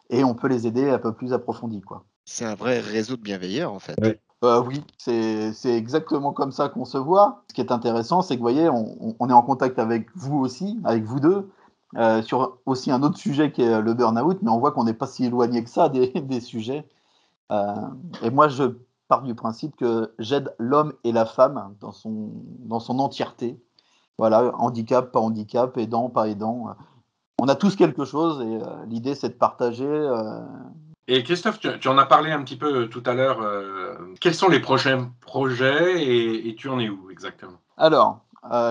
et 0.09 0.23
on 0.23 0.33
peut 0.33 0.47
les 0.47 0.67
aider 0.67 0.89
un 0.89 0.99
peu 0.99 1.13
plus 1.13 1.33
approfondis. 1.33 1.81
C'est 2.25 2.45
un 2.45 2.55
vrai 2.55 2.79
réseau 2.79 3.15
de 3.15 3.21
bienveilleurs, 3.21 3.73
en 3.73 3.79
fait. 3.79 3.97
Euh, 4.43 4.61
oui, 4.61 4.83
c'est 4.97 5.53
exactement 5.65 6.31
comme 6.31 6.51
ça 6.51 6.69
qu'on 6.69 6.85
se 6.85 6.97
voit. 6.97 7.43
Ce 7.49 7.53
qui 7.53 7.61
est 7.61 7.71
intéressant, 7.71 8.21
c'est 8.21 8.35
que 8.35 8.39
vous 8.39 8.43
voyez, 8.43 8.69
on, 8.69 9.15
on, 9.19 9.29
est 9.29 9.33
en 9.33 9.41
contact 9.41 9.79
avec 9.79 10.07
vous 10.15 10.37
aussi, 10.37 10.79
avec 10.83 11.03
vous 11.03 11.19
deux, 11.19 11.49
euh, 11.95 12.21
sur 12.21 12.59
aussi 12.65 12.91
un 12.91 13.01
autre 13.01 13.17
sujet 13.17 13.51
qui 13.51 13.63
est 13.63 13.81
le 13.81 13.93
burn-out, 13.93 14.39
mais 14.41 14.51
on 14.51 14.59
voit 14.59 14.71
qu'on 14.71 14.83
n'est 14.83 14.93
pas 14.93 15.07
si 15.07 15.25
éloigné 15.25 15.63
que 15.63 15.69
ça 15.69 15.89
des, 15.89 16.07
des 16.21 16.41
sujets. 16.41 16.87
Euh, 17.51 17.75
et 18.21 18.29
moi, 18.29 18.47
je 18.49 18.77
pars 19.07 19.23
du 19.23 19.35
principe 19.35 19.75
que 19.75 20.13
j'aide 20.19 20.53
l'homme 20.59 20.93
et 21.03 21.11
la 21.11 21.25
femme 21.25 21.75
dans 21.79 21.91
son, 21.91 22.31
dans 22.59 22.79
son 22.79 22.99
entièreté. 22.99 23.59
Voilà, 24.17 24.51
handicap, 24.55 25.11
pas 25.11 25.19
handicap, 25.19 25.77
aidant, 25.77 26.09
pas 26.09 26.27
aidant. 26.27 26.75
On 27.39 27.47
a 27.47 27.55
tous 27.55 27.75
quelque 27.75 28.03
chose 28.03 28.41
et 28.41 28.55
euh, 28.55 28.85
l'idée, 28.87 29.13
c'est 29.13 29.29
de 29.29 29.33
partager. 29.33 29.85
Euh, 29.85 30.41
et 31.07 31.23
Christophe, 31.23 31.59
tu, 31.59 31.87
en 31.87 31.97
as 31.97 32.05
parlé 32.05 32.31
un 32.31 32.43
petit 32.43 32.57
peu 32.57 32.89
tout 32.89 33.03
à 33.05 33.13
l'heure. 33.13 33.41
Euh, 33.41 33.95
quels 34.19 34.33
sont 34.33 34.49
les 34.49 34.59
prochains 34.59 35.11
projets 35.21 36.03
et, 36.03 36.55
tu 36.55 36.67
en 36.67 36.79
es 36.79 36.89
où 36.89 37.11
exactement? 37.11 37.59
Alors, 37.77 38.21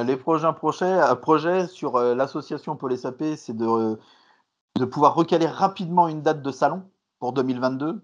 les 0.04 0.16
prochains 0.16 0.52
projets, 0.52 0.98
projets 1.22 1.68
sur 1.68 1.98
l'association 1.98 2.76
SAP, 2.96 3.22
c'est 3.36 3.56
de, 3.56 3.98
de 4.78 4.84
pouvoir 4.84 5.14
recaler 5.14 5.46
rapidement 5.46 6.08
une 6.08 6.22
date 6.22 6.42
de 6.42 6.50
salon 6.50 6.82
pour 7.20 7.32
2022. 7.32 8.02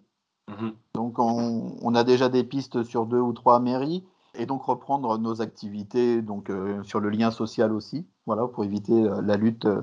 Mhm. 0.48 0.72
Donc, 0.94 1.18
on, 1.18 1.76
on, 1.82 1.94
a 1.94 2.04
déjà 2.04 2.28
des 2.28 2.44
pistes 2.44 2.84
sur 2.84 3.06
deux 3.06 3.20
ou 3.20 3.32
trois 3.32 3.58
mairies 3.58 4.04
et 4.34 4.46
donc 4.46 4.64
reprendre 4.64 5.18
nos 5.18 5.42
activités 5.42 6.22
donc, 6.22 6.50
euh, 6.50 6.82
sur 6.84 7.00
le 7.00 7.10
lien 7.10 7.30
social 7.30 7.72
aussi, 7.72 8.06
voilà, 8.26 8.46
pour 8.46 8.64
éviter 8.64 8.92
euh, 8.92 9.20
la 9.22 9.36
lutte 9.36 9.66
euh, 9.66 9.80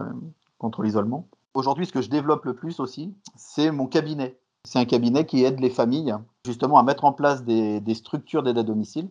contre 0.58 0.82
l'isolement. 0.82 1.28
Aujourd'hui, 1.54 1.86
ce 1.86 1.92
que 1.92 2.02
je 2.02 2.10
développe 2.10 2.46
le 2.46 2.56
plus 2.56 2.80
aussi, 2.80 3.14
c'est 3.36 3.72
mon 3.72 3.88
cabinet. 3.88 4.40
C'est 4.66 4.80
un 4.80 4.86
cabinet 4.86 5.26
qui 5.26 5.44
aide 5.44 5.60
les 5.60 5.70
familles 5.70 6.16
justement 6.46 6.78
à 6.78 6.84
mettre 6.84 7.06
en 7.06 7.14
place 7.14 7.44
des, 7.44 7.80
des 7.80 7.94
structures 7.94 8.44
d'aide 8.44 8.58
à 8.58 8.64
domicile 8.64 9.10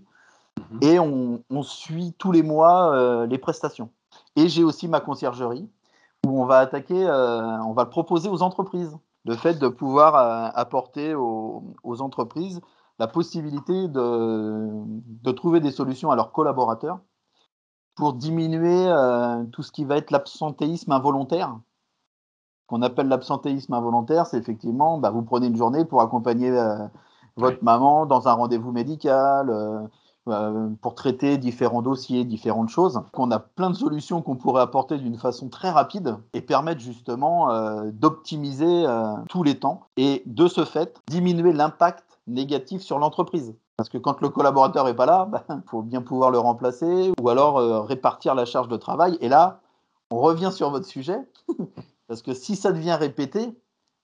mhm. 0.73 0.79
et 0.83 0.99
on, 0.99 1.43
on, 1.51 1.63
suit 1.63 2.15
tous 2.19 2.33
les 2.33 2.43
mois 2.43 3.27
les 3.27 3.39
prestations. 3.39 3.91
Et 4.37 4.49
j'ai 4.49 4.63
aussi 4.63 4.89
ma 4.89 5.01
conciergerie 5.01 5.69
où 6.27 6.43
on 6.43 6.45
va 6.45 6.59
attaquer, 6.59 7.07
on 7.07 7.73
va 7.73 7.85
le 7.85 7.91
proposer 7.91 8.29
aux 8.29 8.43
entreprises. 8.43 8.97
Le 9.25 9.35
fait 9.37 9.59
de 9.59 9.69
pouvoir 9.69 10.15
apporter 10.55 11.15
aux, 11.15 11.75
aux 11.83 12.03
entreprises 12.03 12.61
la 12.99 13.07
possibilité 13.07 13.89
de, 13.89 14.69
de, 15.23 15.33
trouver 15.33 15.61
des 15.61 15.71
solutions 15.71 16.11
à 16.11 16.17
leurs 16.17 16.33
collaborateurs 16.33 16.99
pour 17.99 18.13
diminuer 18.13 18.87
euh, 18.87 19.45
tout 19.53 19.63
ce 19.63 19.73
qui 19.73 19.85
va 19.85 19.97
être 19.97 20.11
l'absentéisme 20.13 20.93
involontaire. 20.93 21.59
Qu'on 22.69 22.83
appelle 22.83 23.09
l'absentéisme 23.09 23.75
involontaire, 23.75 24.27
c'est 24.27 24.39
effectivement, 24.39 24.99
bah, 24.99 25.11
vous 25.11 25.23
prenez 25.23 25.49
une 25.49 25.57
journée 25.57 25.85
pour 25.85 26.01
accompagner 26.01 26.51
euh, 26.51 26.77
votre 27.37 27.63
maman 27.63 28.07
dans 28.07 28.29
un 28.29 28.33
rendez-vous 28.33 28.73
médical, 28.73 29.51
euh, 30.29 30.69
pour 30.83 30.95
traiter 30.95 31.39
différents 31.39 31.83
dossiers, 31.83 32.25
différentes 32.25 32.69
choses. 32.69 33.01
Qu'on 33.13 33.31
a 33.31 33.39
plein 33.39 33.71
de 33.71 33.77
solutions 33.77 34.23
qu'on 34.23 34.37
pourrait 34.37 34.63
apporter 34.63 34.99
d'une 34.99 35.17
façon 35.17 35.49
très 35.49 35.71
rapide 35.71 36.19
et 36.35 36.43
permettre 36.43 36.81
justement 36.83 37.49
d'optimiser 37.93 38.85
tous 39.31 39.43
les 39.43 39.59
temps 39.59 39.85
et 39.97 40.23
de 40.27 40.47
ce 40.47 40.67
fait 40.67 41.01
diminuer 41.09 41.55
l'impact 41.55 42.08
négatif 42.29 42.83
sur 42.83 42.99
l'entreprise. 42.99 43.55
Parce 43.77 43.89
que 43.89 43.99
quand 43.99 44.21
le 44.21 44.29
collaborateur 44.29 44.85
n'est 44.85 44.95
pas 44.95 45.07
là, 45.07 45.29
il 45.29 45.31
ben, 45.49 45.63
faut 45.67 45.83
bien 45.83 46.03
pouvoir 46.03 46.31
le 46.31 46.39
remplacer 46.39 47.13
ou 47.21 47.29
alors 47.29 47.59
euh, 47.59 47.81
répartir 47.81 48.35
la 48.35 48.45
charge 48.45 48.69
de 48.69 48.77
travail. 48.77 49.17
Et 49.21 49.29
là, 49.29 49.61
on 50.11 50.19
revient 50.19 50.51
sur 50.53 50.71
votre 50.71 50.87
sujet. 50.87 51.19
Parce 52.09 52.23
que 52.23 52.35
si 52.35 52.57
ça 52.57 52.73
devient 52.73 52.95
répété, 52.95 53.57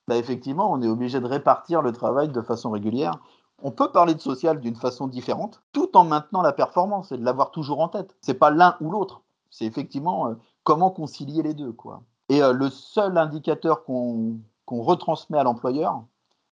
ben, 0.08 0.16
effectivement, 0.16 0.70
on 0.70 0.82
est 0.82 0.88
obligé 0.88 1.20
de 1.20 1.26
répartir 1.26 1.82
le 1.82 1.92
travail 1.92 2.28
de 2.28 2.40
façon 2.40 2.70
régulière. 2.70 3.18
On 3.62 3.70
peut 3.70 3.90
parler 3.90 4.14
de 4.14 4.20
social 4.20 4.60
d'une 4.60 4.76
façon 4.76 5.06
différente, 5.06 5.62
tout 5.72 5.96
en 5.96 6.04
maintenant 6.04 6.42
la 6.42 6.52
performance 6.52 7.12
et 7.12 7.16
de 7.16 7.24
l'avoir 7.24 7.50
toujours 7.50 7.80
en 7.80 7.88
tête. 7.88 8.14
C'est 8.20 8.34
pas 8.34 8.50
l'un 8.50 8.76
ou 8.80 8.90
l'autre. 8.90 9.22
C'est 9.50 9.64
effectivement 9.64 10.28
euh, 10.28 10.34
comment 10.64 10.90
concilier 10.90 11.42
les 11.42 11.54
deux. 11.54 11.72
Quoi. 11.72 12.02
Et 12.28 12.42
euh, 12.42 12.52
le 12.52 12.70
seul 12.70 13.16
indicateur 13.16 13.84
qu'on 13.84 14.40
retransmet 14.68 15.38
à 15.38 15.44
l'employeur, 15.44 16.04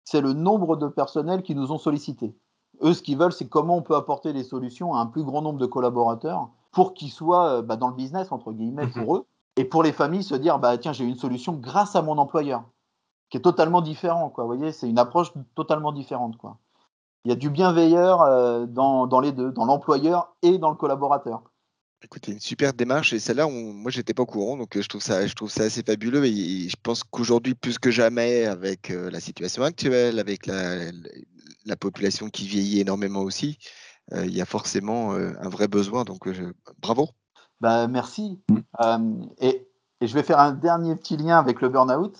c'est 0.09 0.21
le 0.21 0.33
nombre 0.33 0.75
de 0.75 0.87
personnels 0.87 1.43
qui 1.43 1.53
nous 1.53 1.71
ont 1.71 1.77
sollicités. 1.77 2.35
Eux, 2.81 2.95
ce 2.95 3.03
qu'ils 3.03 3.15
veulent, 3.15 3.31
c'est 3.31 3.47
comment 3.47 3.77
on 3.77 3.83
peut 3.83 3.95
apporter 3.95 4.33
des 4.33 4.43
solutions 4.43 4.95
à 4.95 5.01
un 5.01 5.05
plus 5.05 5.23
grand 5.23 5.43
nombre 5.43 5.59
de 5.59 5.67
collaborateurs 5.67 6.49
pour 6.71 6.95
qu'ils 6.95 7.11
soient 7.11 7.49
euh, 7.49 7.61
bah, 7.61 7.75
dans 7.75 7.89
le 7.89 7.93
business, 7.93 8.31
entre 8.31 8.51
guillemets, 8.51 8.87
pour 8.87 9.13
mhm. 9.13 9.19
eux, 9.19 9.25
et 9.55 9.65
pour 9.65 9.83
les 9.83 9.91
familles 9.91 10.23
se 10.23 10.33
dire, 10.33 10.57
bah, 10.57 10.79
tiens, 10.79 10.93
j'ai 10.93 11.05
une 11.05 11.15
solution 11.15 11.53
grâce 11.53 11.95
à 11.95 12.01
mon 12.01 12.17
employeur, 12.17 12.63
qui 13.29 13.37
est 13.37 13.41
totalement 13.41 13.81
différent. 13.81 14.31
Quoi. 14.31 14.45
Vous 14.45 14.55
voyez, 14.55 14.71
c'est 14.71 14.89
une 14.89 14.97
approche 14.97 15.31
totalement 15.53 15.91
différente. 15.91 16.37
Quoi. 16.37 16.57
Il 17.23 17.29
y 17.29 17.31
a 17.31 17.35
du 17.35 17.51
bienveilleur 17.51 18.23
euh, 18.23 18.65
dans, 18.65 19.05
dans 19.05 19.19
les 19.19 19.31
deux, 19.31 19.51
dans 19.51 19.65
l'employeur 19.65 20.33
et 20.41 20.57
dans 20.57 20.71
le 20.71 20.75
collaborateur. 20.75 21.43
Écoutez, 22.01 22.31
une 22.31 22.39
super 22.39 22.73
démarche 22.73 23.11
et 23.11 23.19
celle-là, 23.19 23.47
moi, 23.49 23.91
j'étais 23.91 24.13
pas 24.13 24.23
au 24.23 24.25
courant, 24.25 24.55
donc 24.55 24.77
euh, 24.77 24.81
je 24.81 24.87
trouve 24.87 25.01
ça, 25.01 25.27
je 25.27 25.35
trouve 25.35 25.51
ça 25.51 25.63
assez 25.63 25.83
fabuleux. 25.83 26.23
Et 26.25 26.69
je 26.69 26.75
pense 26.81 27.03
qu'aujourd'hui, 27.03 27.55
plus 27.55 27.77
que 27.77 27.91
jamais, 27.91 28.45
avec 28.45 28.89
euh, 28.89 29.11
la 29.11 29.19
situation 29.19 29.63
actuelle, 29.63 30.17
avec 30.17 30.45
la, 30.45 30.91
la, 31.65 31.75
population 31.75 32.29
qui 32.29 32.47
vieillit 32.47 32.79
énormément 32.79 33.19
aussi, 33.19 33.57
euh, 34.13 34.25
il 34.25 34.33
y 34.33 34.39
a 34.39 34.45
forcément 34.45 35.11
un 35.11 35.49
vrai 35.49 35.67
besoin. 35.67 36.05
Donc, 36.05 36.29
bravo. 36.81 37.09
Bah, 37.59 37.89
merci. 37.89 38.39
Mm. 38.49 39.23
Et, 39.39 39.67
et, 39.99 40.07
je 40.07 40.13
vais 40.13 40.23
faire 40.23 40.39
un 40.39 40.53
dernier 40.53 40.95
petit 40.95 41.17
lien 41.17 41.37
avec 41.37 41.59
le 41.59 41.67
burn-out. 41.67 42.15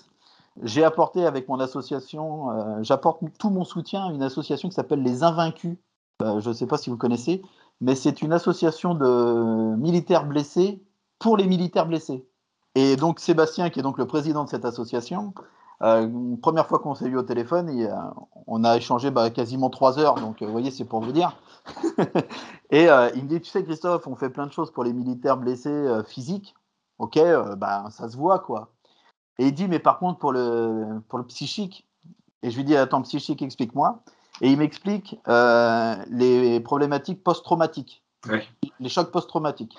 J'ai 0.62 0.84
apporté 0.84 1.24
avec 1.24 1.48
mon 1.48 1.58
association, 1.58 2.82
j'apporte 2.82 3.22
tout 3.38 3.48
mon 3.48 3.64
soutien 3.64 4.08
à 4.08 4.12
une 4.12 4.22
association 4.22 4.68
qui 4.68 4.74
s'appelle 4.74 5.02
Les 5.02 5.22
Invaincus. 5.22 5.78
je 6.20 6.48
ne 6.48 6.52
sais 6.52 6.66
pas 6.66 6.76
si 6.76 6.90
vous 6.90 6.98
connaissez 6.98 7.40
mais 7.80 7.94
c'est 7.94 8.22
une 8.22 8.32
association 8.32 8.94
de 8.94 9.76
militaires 9.76 10.26
blessés 10.26 10.82
pour 11.18 11.36
les 11.36 11.46
militaires 11.46 11.86
blessés. 11.86 12.26
Et 12.74 12.96
donc 12.96 13.20
Sébastien, 13.20 13.70
qui 13.70 13.80
est 13.80 13.82
donc 13.82 13.98
le 13.98 14.06
président 14.06 14.44
de 14.44 14.48
cette 14.48 14.64
association, 14.64 15.34
euh, 15.82 16.36
première 16.42 16.66
fois 16.66 16.78
qu'on 16.78 16.94
s'est 16.94 17.08
vu 17.08 17.16
au 17.16 17.22
téléphone, 17.22 17.70
on 18.46 18.64
a 18.64 18.76
échangé 18.76 19.10
bah, 19.10 19.30
quasiment 19.30 19.70
trois 19.70 19.98
heures, 19.98 20.16
donc 20.16 20.42
euh, 20.42 20.46
vous 20.46 20.52
voyez, 20.52 20.70
c'est 20.70 20.84
pour 20.84 21.00
vous 21.00 21.12
dire. 21.12 21.40
et 22.70 22.88
euh, 22.88 23.10
il 23.14 23.24
me 23.24 23.28
dit, 23.28 23.40
tu 23.40 23.50
sais 23.50 23.64
Christophe, 23.64 24.06
on 24.06 24.14
fait 24.14 24.30
plein 24.30 24.46
de 24.46 24.52
choses 24.52 24.70
pour 24.72 24.84
les 24.84 24.92
militaires 24.92 25.36
blessés 25.36 25.68
euh, 25.70 26.02
physiques. 26.04 26.54
Ok, 26.98 27.18
bah, 27.56 27.86
ça 27.90 28.10
se 28.10 28.16
voit 28.16 28.40
quoi. 28.40 28.72
Et 29.38 29.46
il 29.46 29.54
dit, 29.54 29.68
mais 29.68 29.78
par 29.78 29.98
contre 29.98 30.18
pour 30.18 30.32
le, 30.32 31.00
pour 31.08 31.18
le 31.18 31.24
psychique, 31.24 31.88
et 32.42 32.50
je 32.50 32.56
lui 32.56 32.64
dis, 32.64 32.76
attends, 32.76 33.02
psychique, 33.02 33.40
explique-moi. 33.40 34.02
Et 34.40 34.50
il 34.50 34.58
m'explique 34.58 35.18
euh, 35.28 35.96
les 36.08 36.60
problématiques 36.60 37.22
post-traumatiques, 37.22 38.02
les 38.78 38.88
chocs 38.88 39.10
post-traumatiques. 39.10 39.76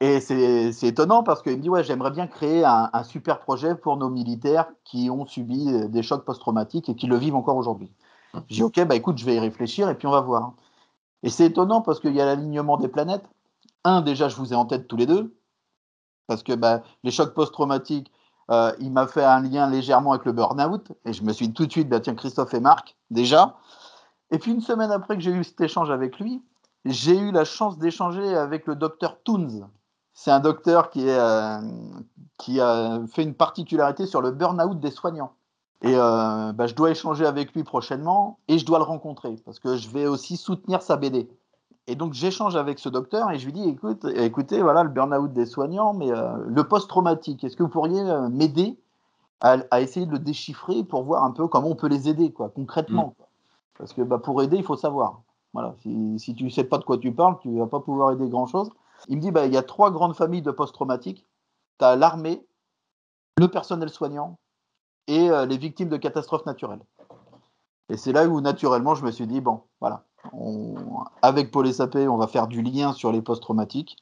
Et 0.00 0.18
c'est 0.18 0.82
étonnant 0.82 1.22
parce 1.22 1.42
qu'il 1.42 1.52
me 1.52 1.62
dit 1.62 1.68
Ouais, 1.68 1.84
j'aimerais 1.84 2.10
bien 2.10 2.26
créer 2.26 2.64
un, 2.64 3.04
super 3.04 3.38
projet 3.38 3.76
pour 3.76 3.96
nos 3.96 4.10
militaires 4.10 4.66
qui 4.82 5.08
ont 5.10 5.26
subi 5.26 5.88
des 5.88 6.02
chocs 6.02 6.24
post-traumatiques 6.24 6.88
et 6.88 6.96
qui 6.96 7.06
le 7.06 7.16
vivent 7.16 7.36
encore 7.36 7.56
aujourd'hui. 7.56 7.92
Je 8.48 8.54
dis 8.54 8.62
Ok, 8.64 8.84
bah 8.84 8.96
écoute, 8.96 9.18
je 9.18 9.24
vais 9.24 9.36
y 9.36 9.38
réfléchir 9.38 9.88
et 9.88 9.94
puis 9.94 10.08
on 10.08 10.10
va 10.10 10.20
voir. 10.20 10.54
Et 11.22 11.30
c'est 11.30 11.46
étonnant 11.46 11.82
parce 11.82 12.00
qu'il 12.00 12.14
y 12.14 12.20
a 12.20 12.24
l'alignement 12.24 12.78
des 12.78 12.88
planètes. 12.88 13.24
Un, 13.84 14.00
déjà, 14.00 14.28
je 14.28 14.36
vous 14.36 14.52
ai 14.52 14.56
en 14.56 14.64
tête 14.64 14.88
tous 14.88 14.96
les 14.96 15.06
deux. 15.06 15.36
Parce 16.26 16.42
que 16.42 16.52
bah, 16.52 16.82
les 17.04 17.12
chocs 17.12 17.32
post-traumatiques, 17.32 18.10
euh, 18.52 18.72
il 18.80 18.92
m'a 18.92 19.06
fait 19.06 19.24
un 19.24 19.40
lien 19.40 19.68
légèrement 19.68 20.12
avec 20.12 20.26
le 20.26 20.32
burn-out 20.32 20.92
et 21.06 21.12
je 21.12 21.22
me 21.22 21.32
suis 21.32 21.48
dit 21.48 21.54
tout 21.54 21.66
de 21.66 21.72
suite, 21.72 21.88
bah, 21.88 22.00
tiens, 22.00 22.14
Christophe 22.14 22.52
et 22.54 22.60
Marc, 22.60 22.96
déjà. 23.10 23.56
Et 24.30 24.38
puis 24.38 24.52
une 24.52 24.60
semaine 24.60 24.90
après 24.90 25.16
que 25.16 25.22
j'ai 25.22 25.30
eu 25.30 25.42
cet 25.42 25.60
échange 25.62 25.90
avec 25.90 26.18
lui, 26.18 26.42
j'ai 26.84 27.18
eu 27.18 27.32
la 27.32 27.44
chance 27.44 27.78
d'échanger 27.78 28.36
avec 28.36 28.66
le 28.66 28.74
docteur 28.74 29.22
Toons. 29.22 29.68
C'est 30.12 30.30
un 30.30 30.40
docteur 30.40 30.90
qui, 30.90 31.08
est, 31.08 31.18
euh, 31.18 31.60
qui 32.38 32.60
a 32.60 33.00
fait 33.10 33.22
une 33.22 33.34
particularité 33.34 34.04
sur 34.06 34.20
le 34.20 34.30
burn-out 34.30 34.78
des 34.78 34.90
soignants. 34.90 35.32
Et 35.80 35.94
euh, 35.96 36.52
bah, 36.52 36.66
je 36.66 36.74
dois 36.74 36.90
échanger 36.90 37.24
avec 37.24 37.54
lui 37.54 37.64
prochainement 37.64 38.38
et 38.48 38.58
je 38.58 38.66
dois 38.66 38.78
le 38.78 38.84
rencontrer 38.84 39.36
parce 39.44 39.58
que 39.58 39.76
je 39.76 39.88
vais 39.88 40.06
aussi 40.06 40.36
soutenir 40.36 40.82
sa 40.82 40.96
BD. 40.96 41.28
Et 41.92 41.94
donc 41.94 42.14
j'échange 42.14 42.56
avec 42.56 42.78
ce 42.78 42.88
docteur 42.88 43.30
et 43.32 43.38
je 43.38 43.44
lui 43.44 43.52
dis 43.52 43.68
écoute, 43.68 44.06
écoutez, 44.14 44.62
voilà 44.62 44.82
le 44.82 44.88
burn-out 44.88 45.30
des 45.30 45.44
soignants, 45.44 45.92
mais 45.92 46.10
euh, 46.10 46.38
le 46.46 46.64
post-traumatique, 46.64 47.44
est-ce 47.44 47.54
que 47.54 47.64
vous 47.64 47.68
pourriez 47.68 48.00
euh, 48.00 48.30
m'aider 48.30 48.78
à, 49.42 49.58
essayer 49.78 50.06
de 50.06 50.12
le 50.12 50.18
déchiffrer 50.18 50.84
pour 50.84 51.02
voir 51.02 51.22
un 51.22 51.32
peu 51.32 51.46
comment 51.48 51.68
on 51.68 51.74
peut 51.74 51.88
les 51.88 52.08
aider 52.08 52.32
quoi, 52.32 52.48
concrètement 52.48 53.14
mm. 53.18 53.24
Parce 53.78 53.92
que 53.92 54.00
bah, 54.00 54.16
pour 54.16 54.40
aider, 54.42 54.56
il 54.56 54.64
faut 54.64 54.76
savoir. 54.76 55.20
Voilà, 55.52 55.74
si, 55.82 56.18
si 56.18 56.34
tu 56.34 56.44
ne 56.44 56.48
sais 56.48 56.64
pas 56.64 56.78
de 56.78 56.84
quoi 56.84 56.96
tu 56.96 57.12
parles, 57.12 57.36
tu 57.42 57.48
ne 57.48 57.58
vas 57.58 57.66
pas 57.66 57.80
pouvoir 57.80 58.12
aider 58.12 58.26
grand-chose. 58.26 58.70
Il 59.08 59.16
me 59.16 59.20
dit 59.20 59.30
bah, 59.30 59.44
il 59.44 59.52
y 59.52 59.58
a 59.58 59.62
trois 59.62 59.90
grandes 59.90 60.16
familles 60.16 60.40
de 60.40 60.50
post-traumatiques. 60.50 61.26
Tu 61.78 61.84
as 61.84 61.94
l'armée, 61.96 62.42
le 63.36 63.48
personnel 63.48 63.90
soignant 63.90 64.38
et 65.08 65.28
euh, 65.28 65.44
les 65.44 65.58
victimes 65.58 65.90
de 65.90 65.98
catastrophes 65.98 66.46
naturelles. 66.46 66.86
Et 67.90 67.98
c'est 67.98 68.12
là 68.12 68.26
où 68.26 68.40
naturellement 68.40 68.94
je 68.94 69.04
me 69.04 69.10
suis 69.10 69.26
dit 69.26 69.42
bon, 69.42 69.60
voilà, 69.78 70.06
avec 71.20 71.50
Paul 71.50 71.72
Sapé, 71.72 72.08
on 72.08 72.16
va 72.16 72.26
faire 72.26 72.46
du 72.46 72.62
lien 72.62 72.92
sur 72.92 73.12
les 73.12 73.22
post-traumatiques 73.22 73.96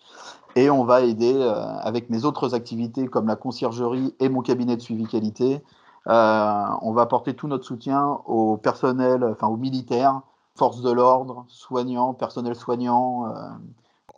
et 0.56 0.70
on 0.70 0.84
va 0.84 1.02
aider 1.02 1.34
euh, 1.34 1.54
avec 1.78 2.10
mes 2.10 2.24
autres 2.24 2.54
activités 2.54 3.06
comme 3.06 3.26
la 3.26 3.36
conciergerie 3.36 4.14
et 4.20 4.28
mon 4.28 4.42
cabinet 4.42 4.76
de 4.76 4.82
suivi 4.82 5.06
qualité. 5.06 5.62
Euh, 6.06 6.64
on 6.82 6.92
va 6.92 7.02
apporter 7.02 7.34
tout 7.34 7.48
notre 7.48 7.64
soutien 7.64 8.20
au 8.26 8.56
personnel, 8.56 9.24
enfin 9.24 9.48
aux 9.48 9.56
militaires, 9.56 10.22
forces 10.56 10.82
de 10.82 10.90
l'ordre, 10.90 11.44
soignants, 11.48 12.14
personnel 12.14 12.54
soignant. 12.54 13.26
Euh. 13.28 13.48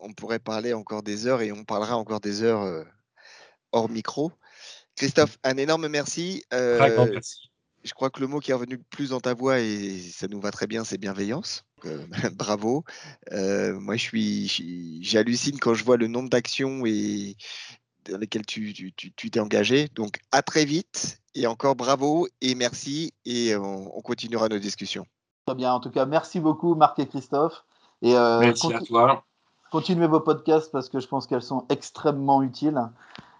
On 0.00 0.12
pourrait 0.12 0.38
parler 0.38 0.74
encore 0.74 1.02
des 1.02 1.26
heures 1.26 1.42
et 1.42 1.52
on 1.52 1.64
parlera 1.64 1.96
encore 1.96 2.20
des 2.20 2.42
heures 2.42 2.84
hors 3.72 3.88
micro. 3.88 4.32
Christophe, 4.96 5.38
un 5.44 5.56
énorme 5.56 5.88
merci. 5.88 6.42
merci. 6.50 7.50
Je 7.84 7.92
crois 7.94 8.10
que 8.10 8.20
le 8.20 8.28
mot 8.28 8.38
qui 8.38 8.52
est 8.52 8.54
revenu 8.54 8.76
le 8.76 8.82
plus 8.90 9.10
dans 9.10 9.20
ta 9.20 9.34
voix, 9.34 9.58
et 9.58 9.98
ça 9.98 10.28
nous 10.28 10.40
va 10.40 10.52
très 10.52 10.68
bien, 10.68 10.84
c'est 10.84 10.98
bienveillance. 10.98 11.64
Euh, 11.86 12.06
bravo. 12.34 12.84
Euh, 13.32 13.78
moi, 13.78 13.96
je 13.96 14.02
suis, 14.02 15.02
j'hallucine 15.02 15.58
quand 15.58 15.74
je 15.74 15.84
vois 15.84 15.96
le 15.96 16.06
nombre 16.06 16.28
d'actions 16.28 16.84
et 16.86 17.36
dans 18.10 18.18
lesquelles 18.18 18.46
tu, 18.46 18.72
tu, 18.74 19.30
t'es 19.30 19.40
engagé. 19.40 19.88
Donc, 19.94 20.18
à 20.32 20.42
très 20.42 20.64
vite 20.64 21.20
et 21.34 21.46
encore 21.46 21.76
bravo 21.76 22.26
et 22.40 22.54
merci 22.54 23.12
et 23.24 23.56
on, 23.56 24.00
continuera 24.02 24.48
nos 24.48 24.58
discussions. 24.58 25.06
Très 25.46 25.56
bien. 25.56 25.72
En 25.72 25.80
tout 25.80 25.90
cas, 25.90 26.06
merci 26.06 26.40
beaucoup, 26.40 26.74
Marc 26.74 26.98
et 26.98 27.06
Christophe. 27.06 27.64
Et 28.02 28.16
euh, 28.16 28.40
merci 28.40 28.72
à 28.72 28.80
toi. 28.80 29.24
Continuez 29.70 30.06
vos 30.06 30.20
podcasts 30.20 30.70
parce 30.70 30.88
que 30.88 31.00
je 31.00 31.06
pense 31.06 31.26
qu'elles 31.26 31.42
sont 31.42 31.64
extrêmement 31.70 32.42
utiles. 32.42 32.80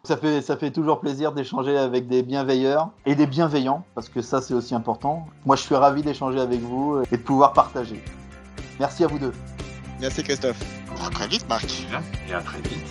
Ça 0.04 0.16
fait, 0.16 0.40
ça 0.40 0.56
fait 0.56 0.70
toujours 0.70 1.00
plaisir 1.00 1.32
d'échanger 1.32 1.76
avec 1.76 2.08
des 2.08 2.22
bienveilleurs 2.22 2.90
et 3.06 3.14
des 3.14 3.26
bienveillants, 3.26 3.84
parce 3.94 4.08
que 4.08 4.20
ça 4.20 4.40
c'est 4.40 4.54
aussi 4.54 4.74
important. 4.74 5.26
Moi 5.44 5.54
je 5.54 5.62
suis 5.62 5.76
ravi 5.76 6.02
d'échanger 6.02 6.40
avec 6.40 6.60
vous 6.60 7.02
et 7.12 7.16
de 7.16 7.22
pouvoir 7.22 7.52
partager. 7.52 8.02
Merci 8.82 9.04
à 9.04 9.06
vous 9.06 9.20
deux. 9.20 9.32
Merci 10.00 10.24
Christophe. 10.24 10.60
À 11.00 11.08
très 11.08 11.28
vite 11.28 11.48
Marc. 11.48 11.86
Et 12.28 12.32
à 12.34 12.40
très 12.40 12.58
vite. 12.62 12.88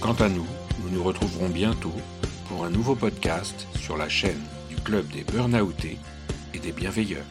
Quant 0.00 0.12
à 0.12 0.28
nous, 0.28 0.46
nous 0.78 0.90
nous 0.90 1.02
retrouverons 1.02 1.48
bientôt 1.48 1.92
pour 2.48 2.64
un 2.64 2.70
nouveau 2.70 2.94
podcast 2.94 3.66
sur 3.74 3.96
la 3.96 4.08
chaîne 4.08 4.40
du 4.68 4.76
Club 4.76 5.08
des 5.08 5.24
Burnoutés 5.24 5.98
et 6.54 6.60
des 6.60 6.70
Bienveilleurs. 6.70 7.26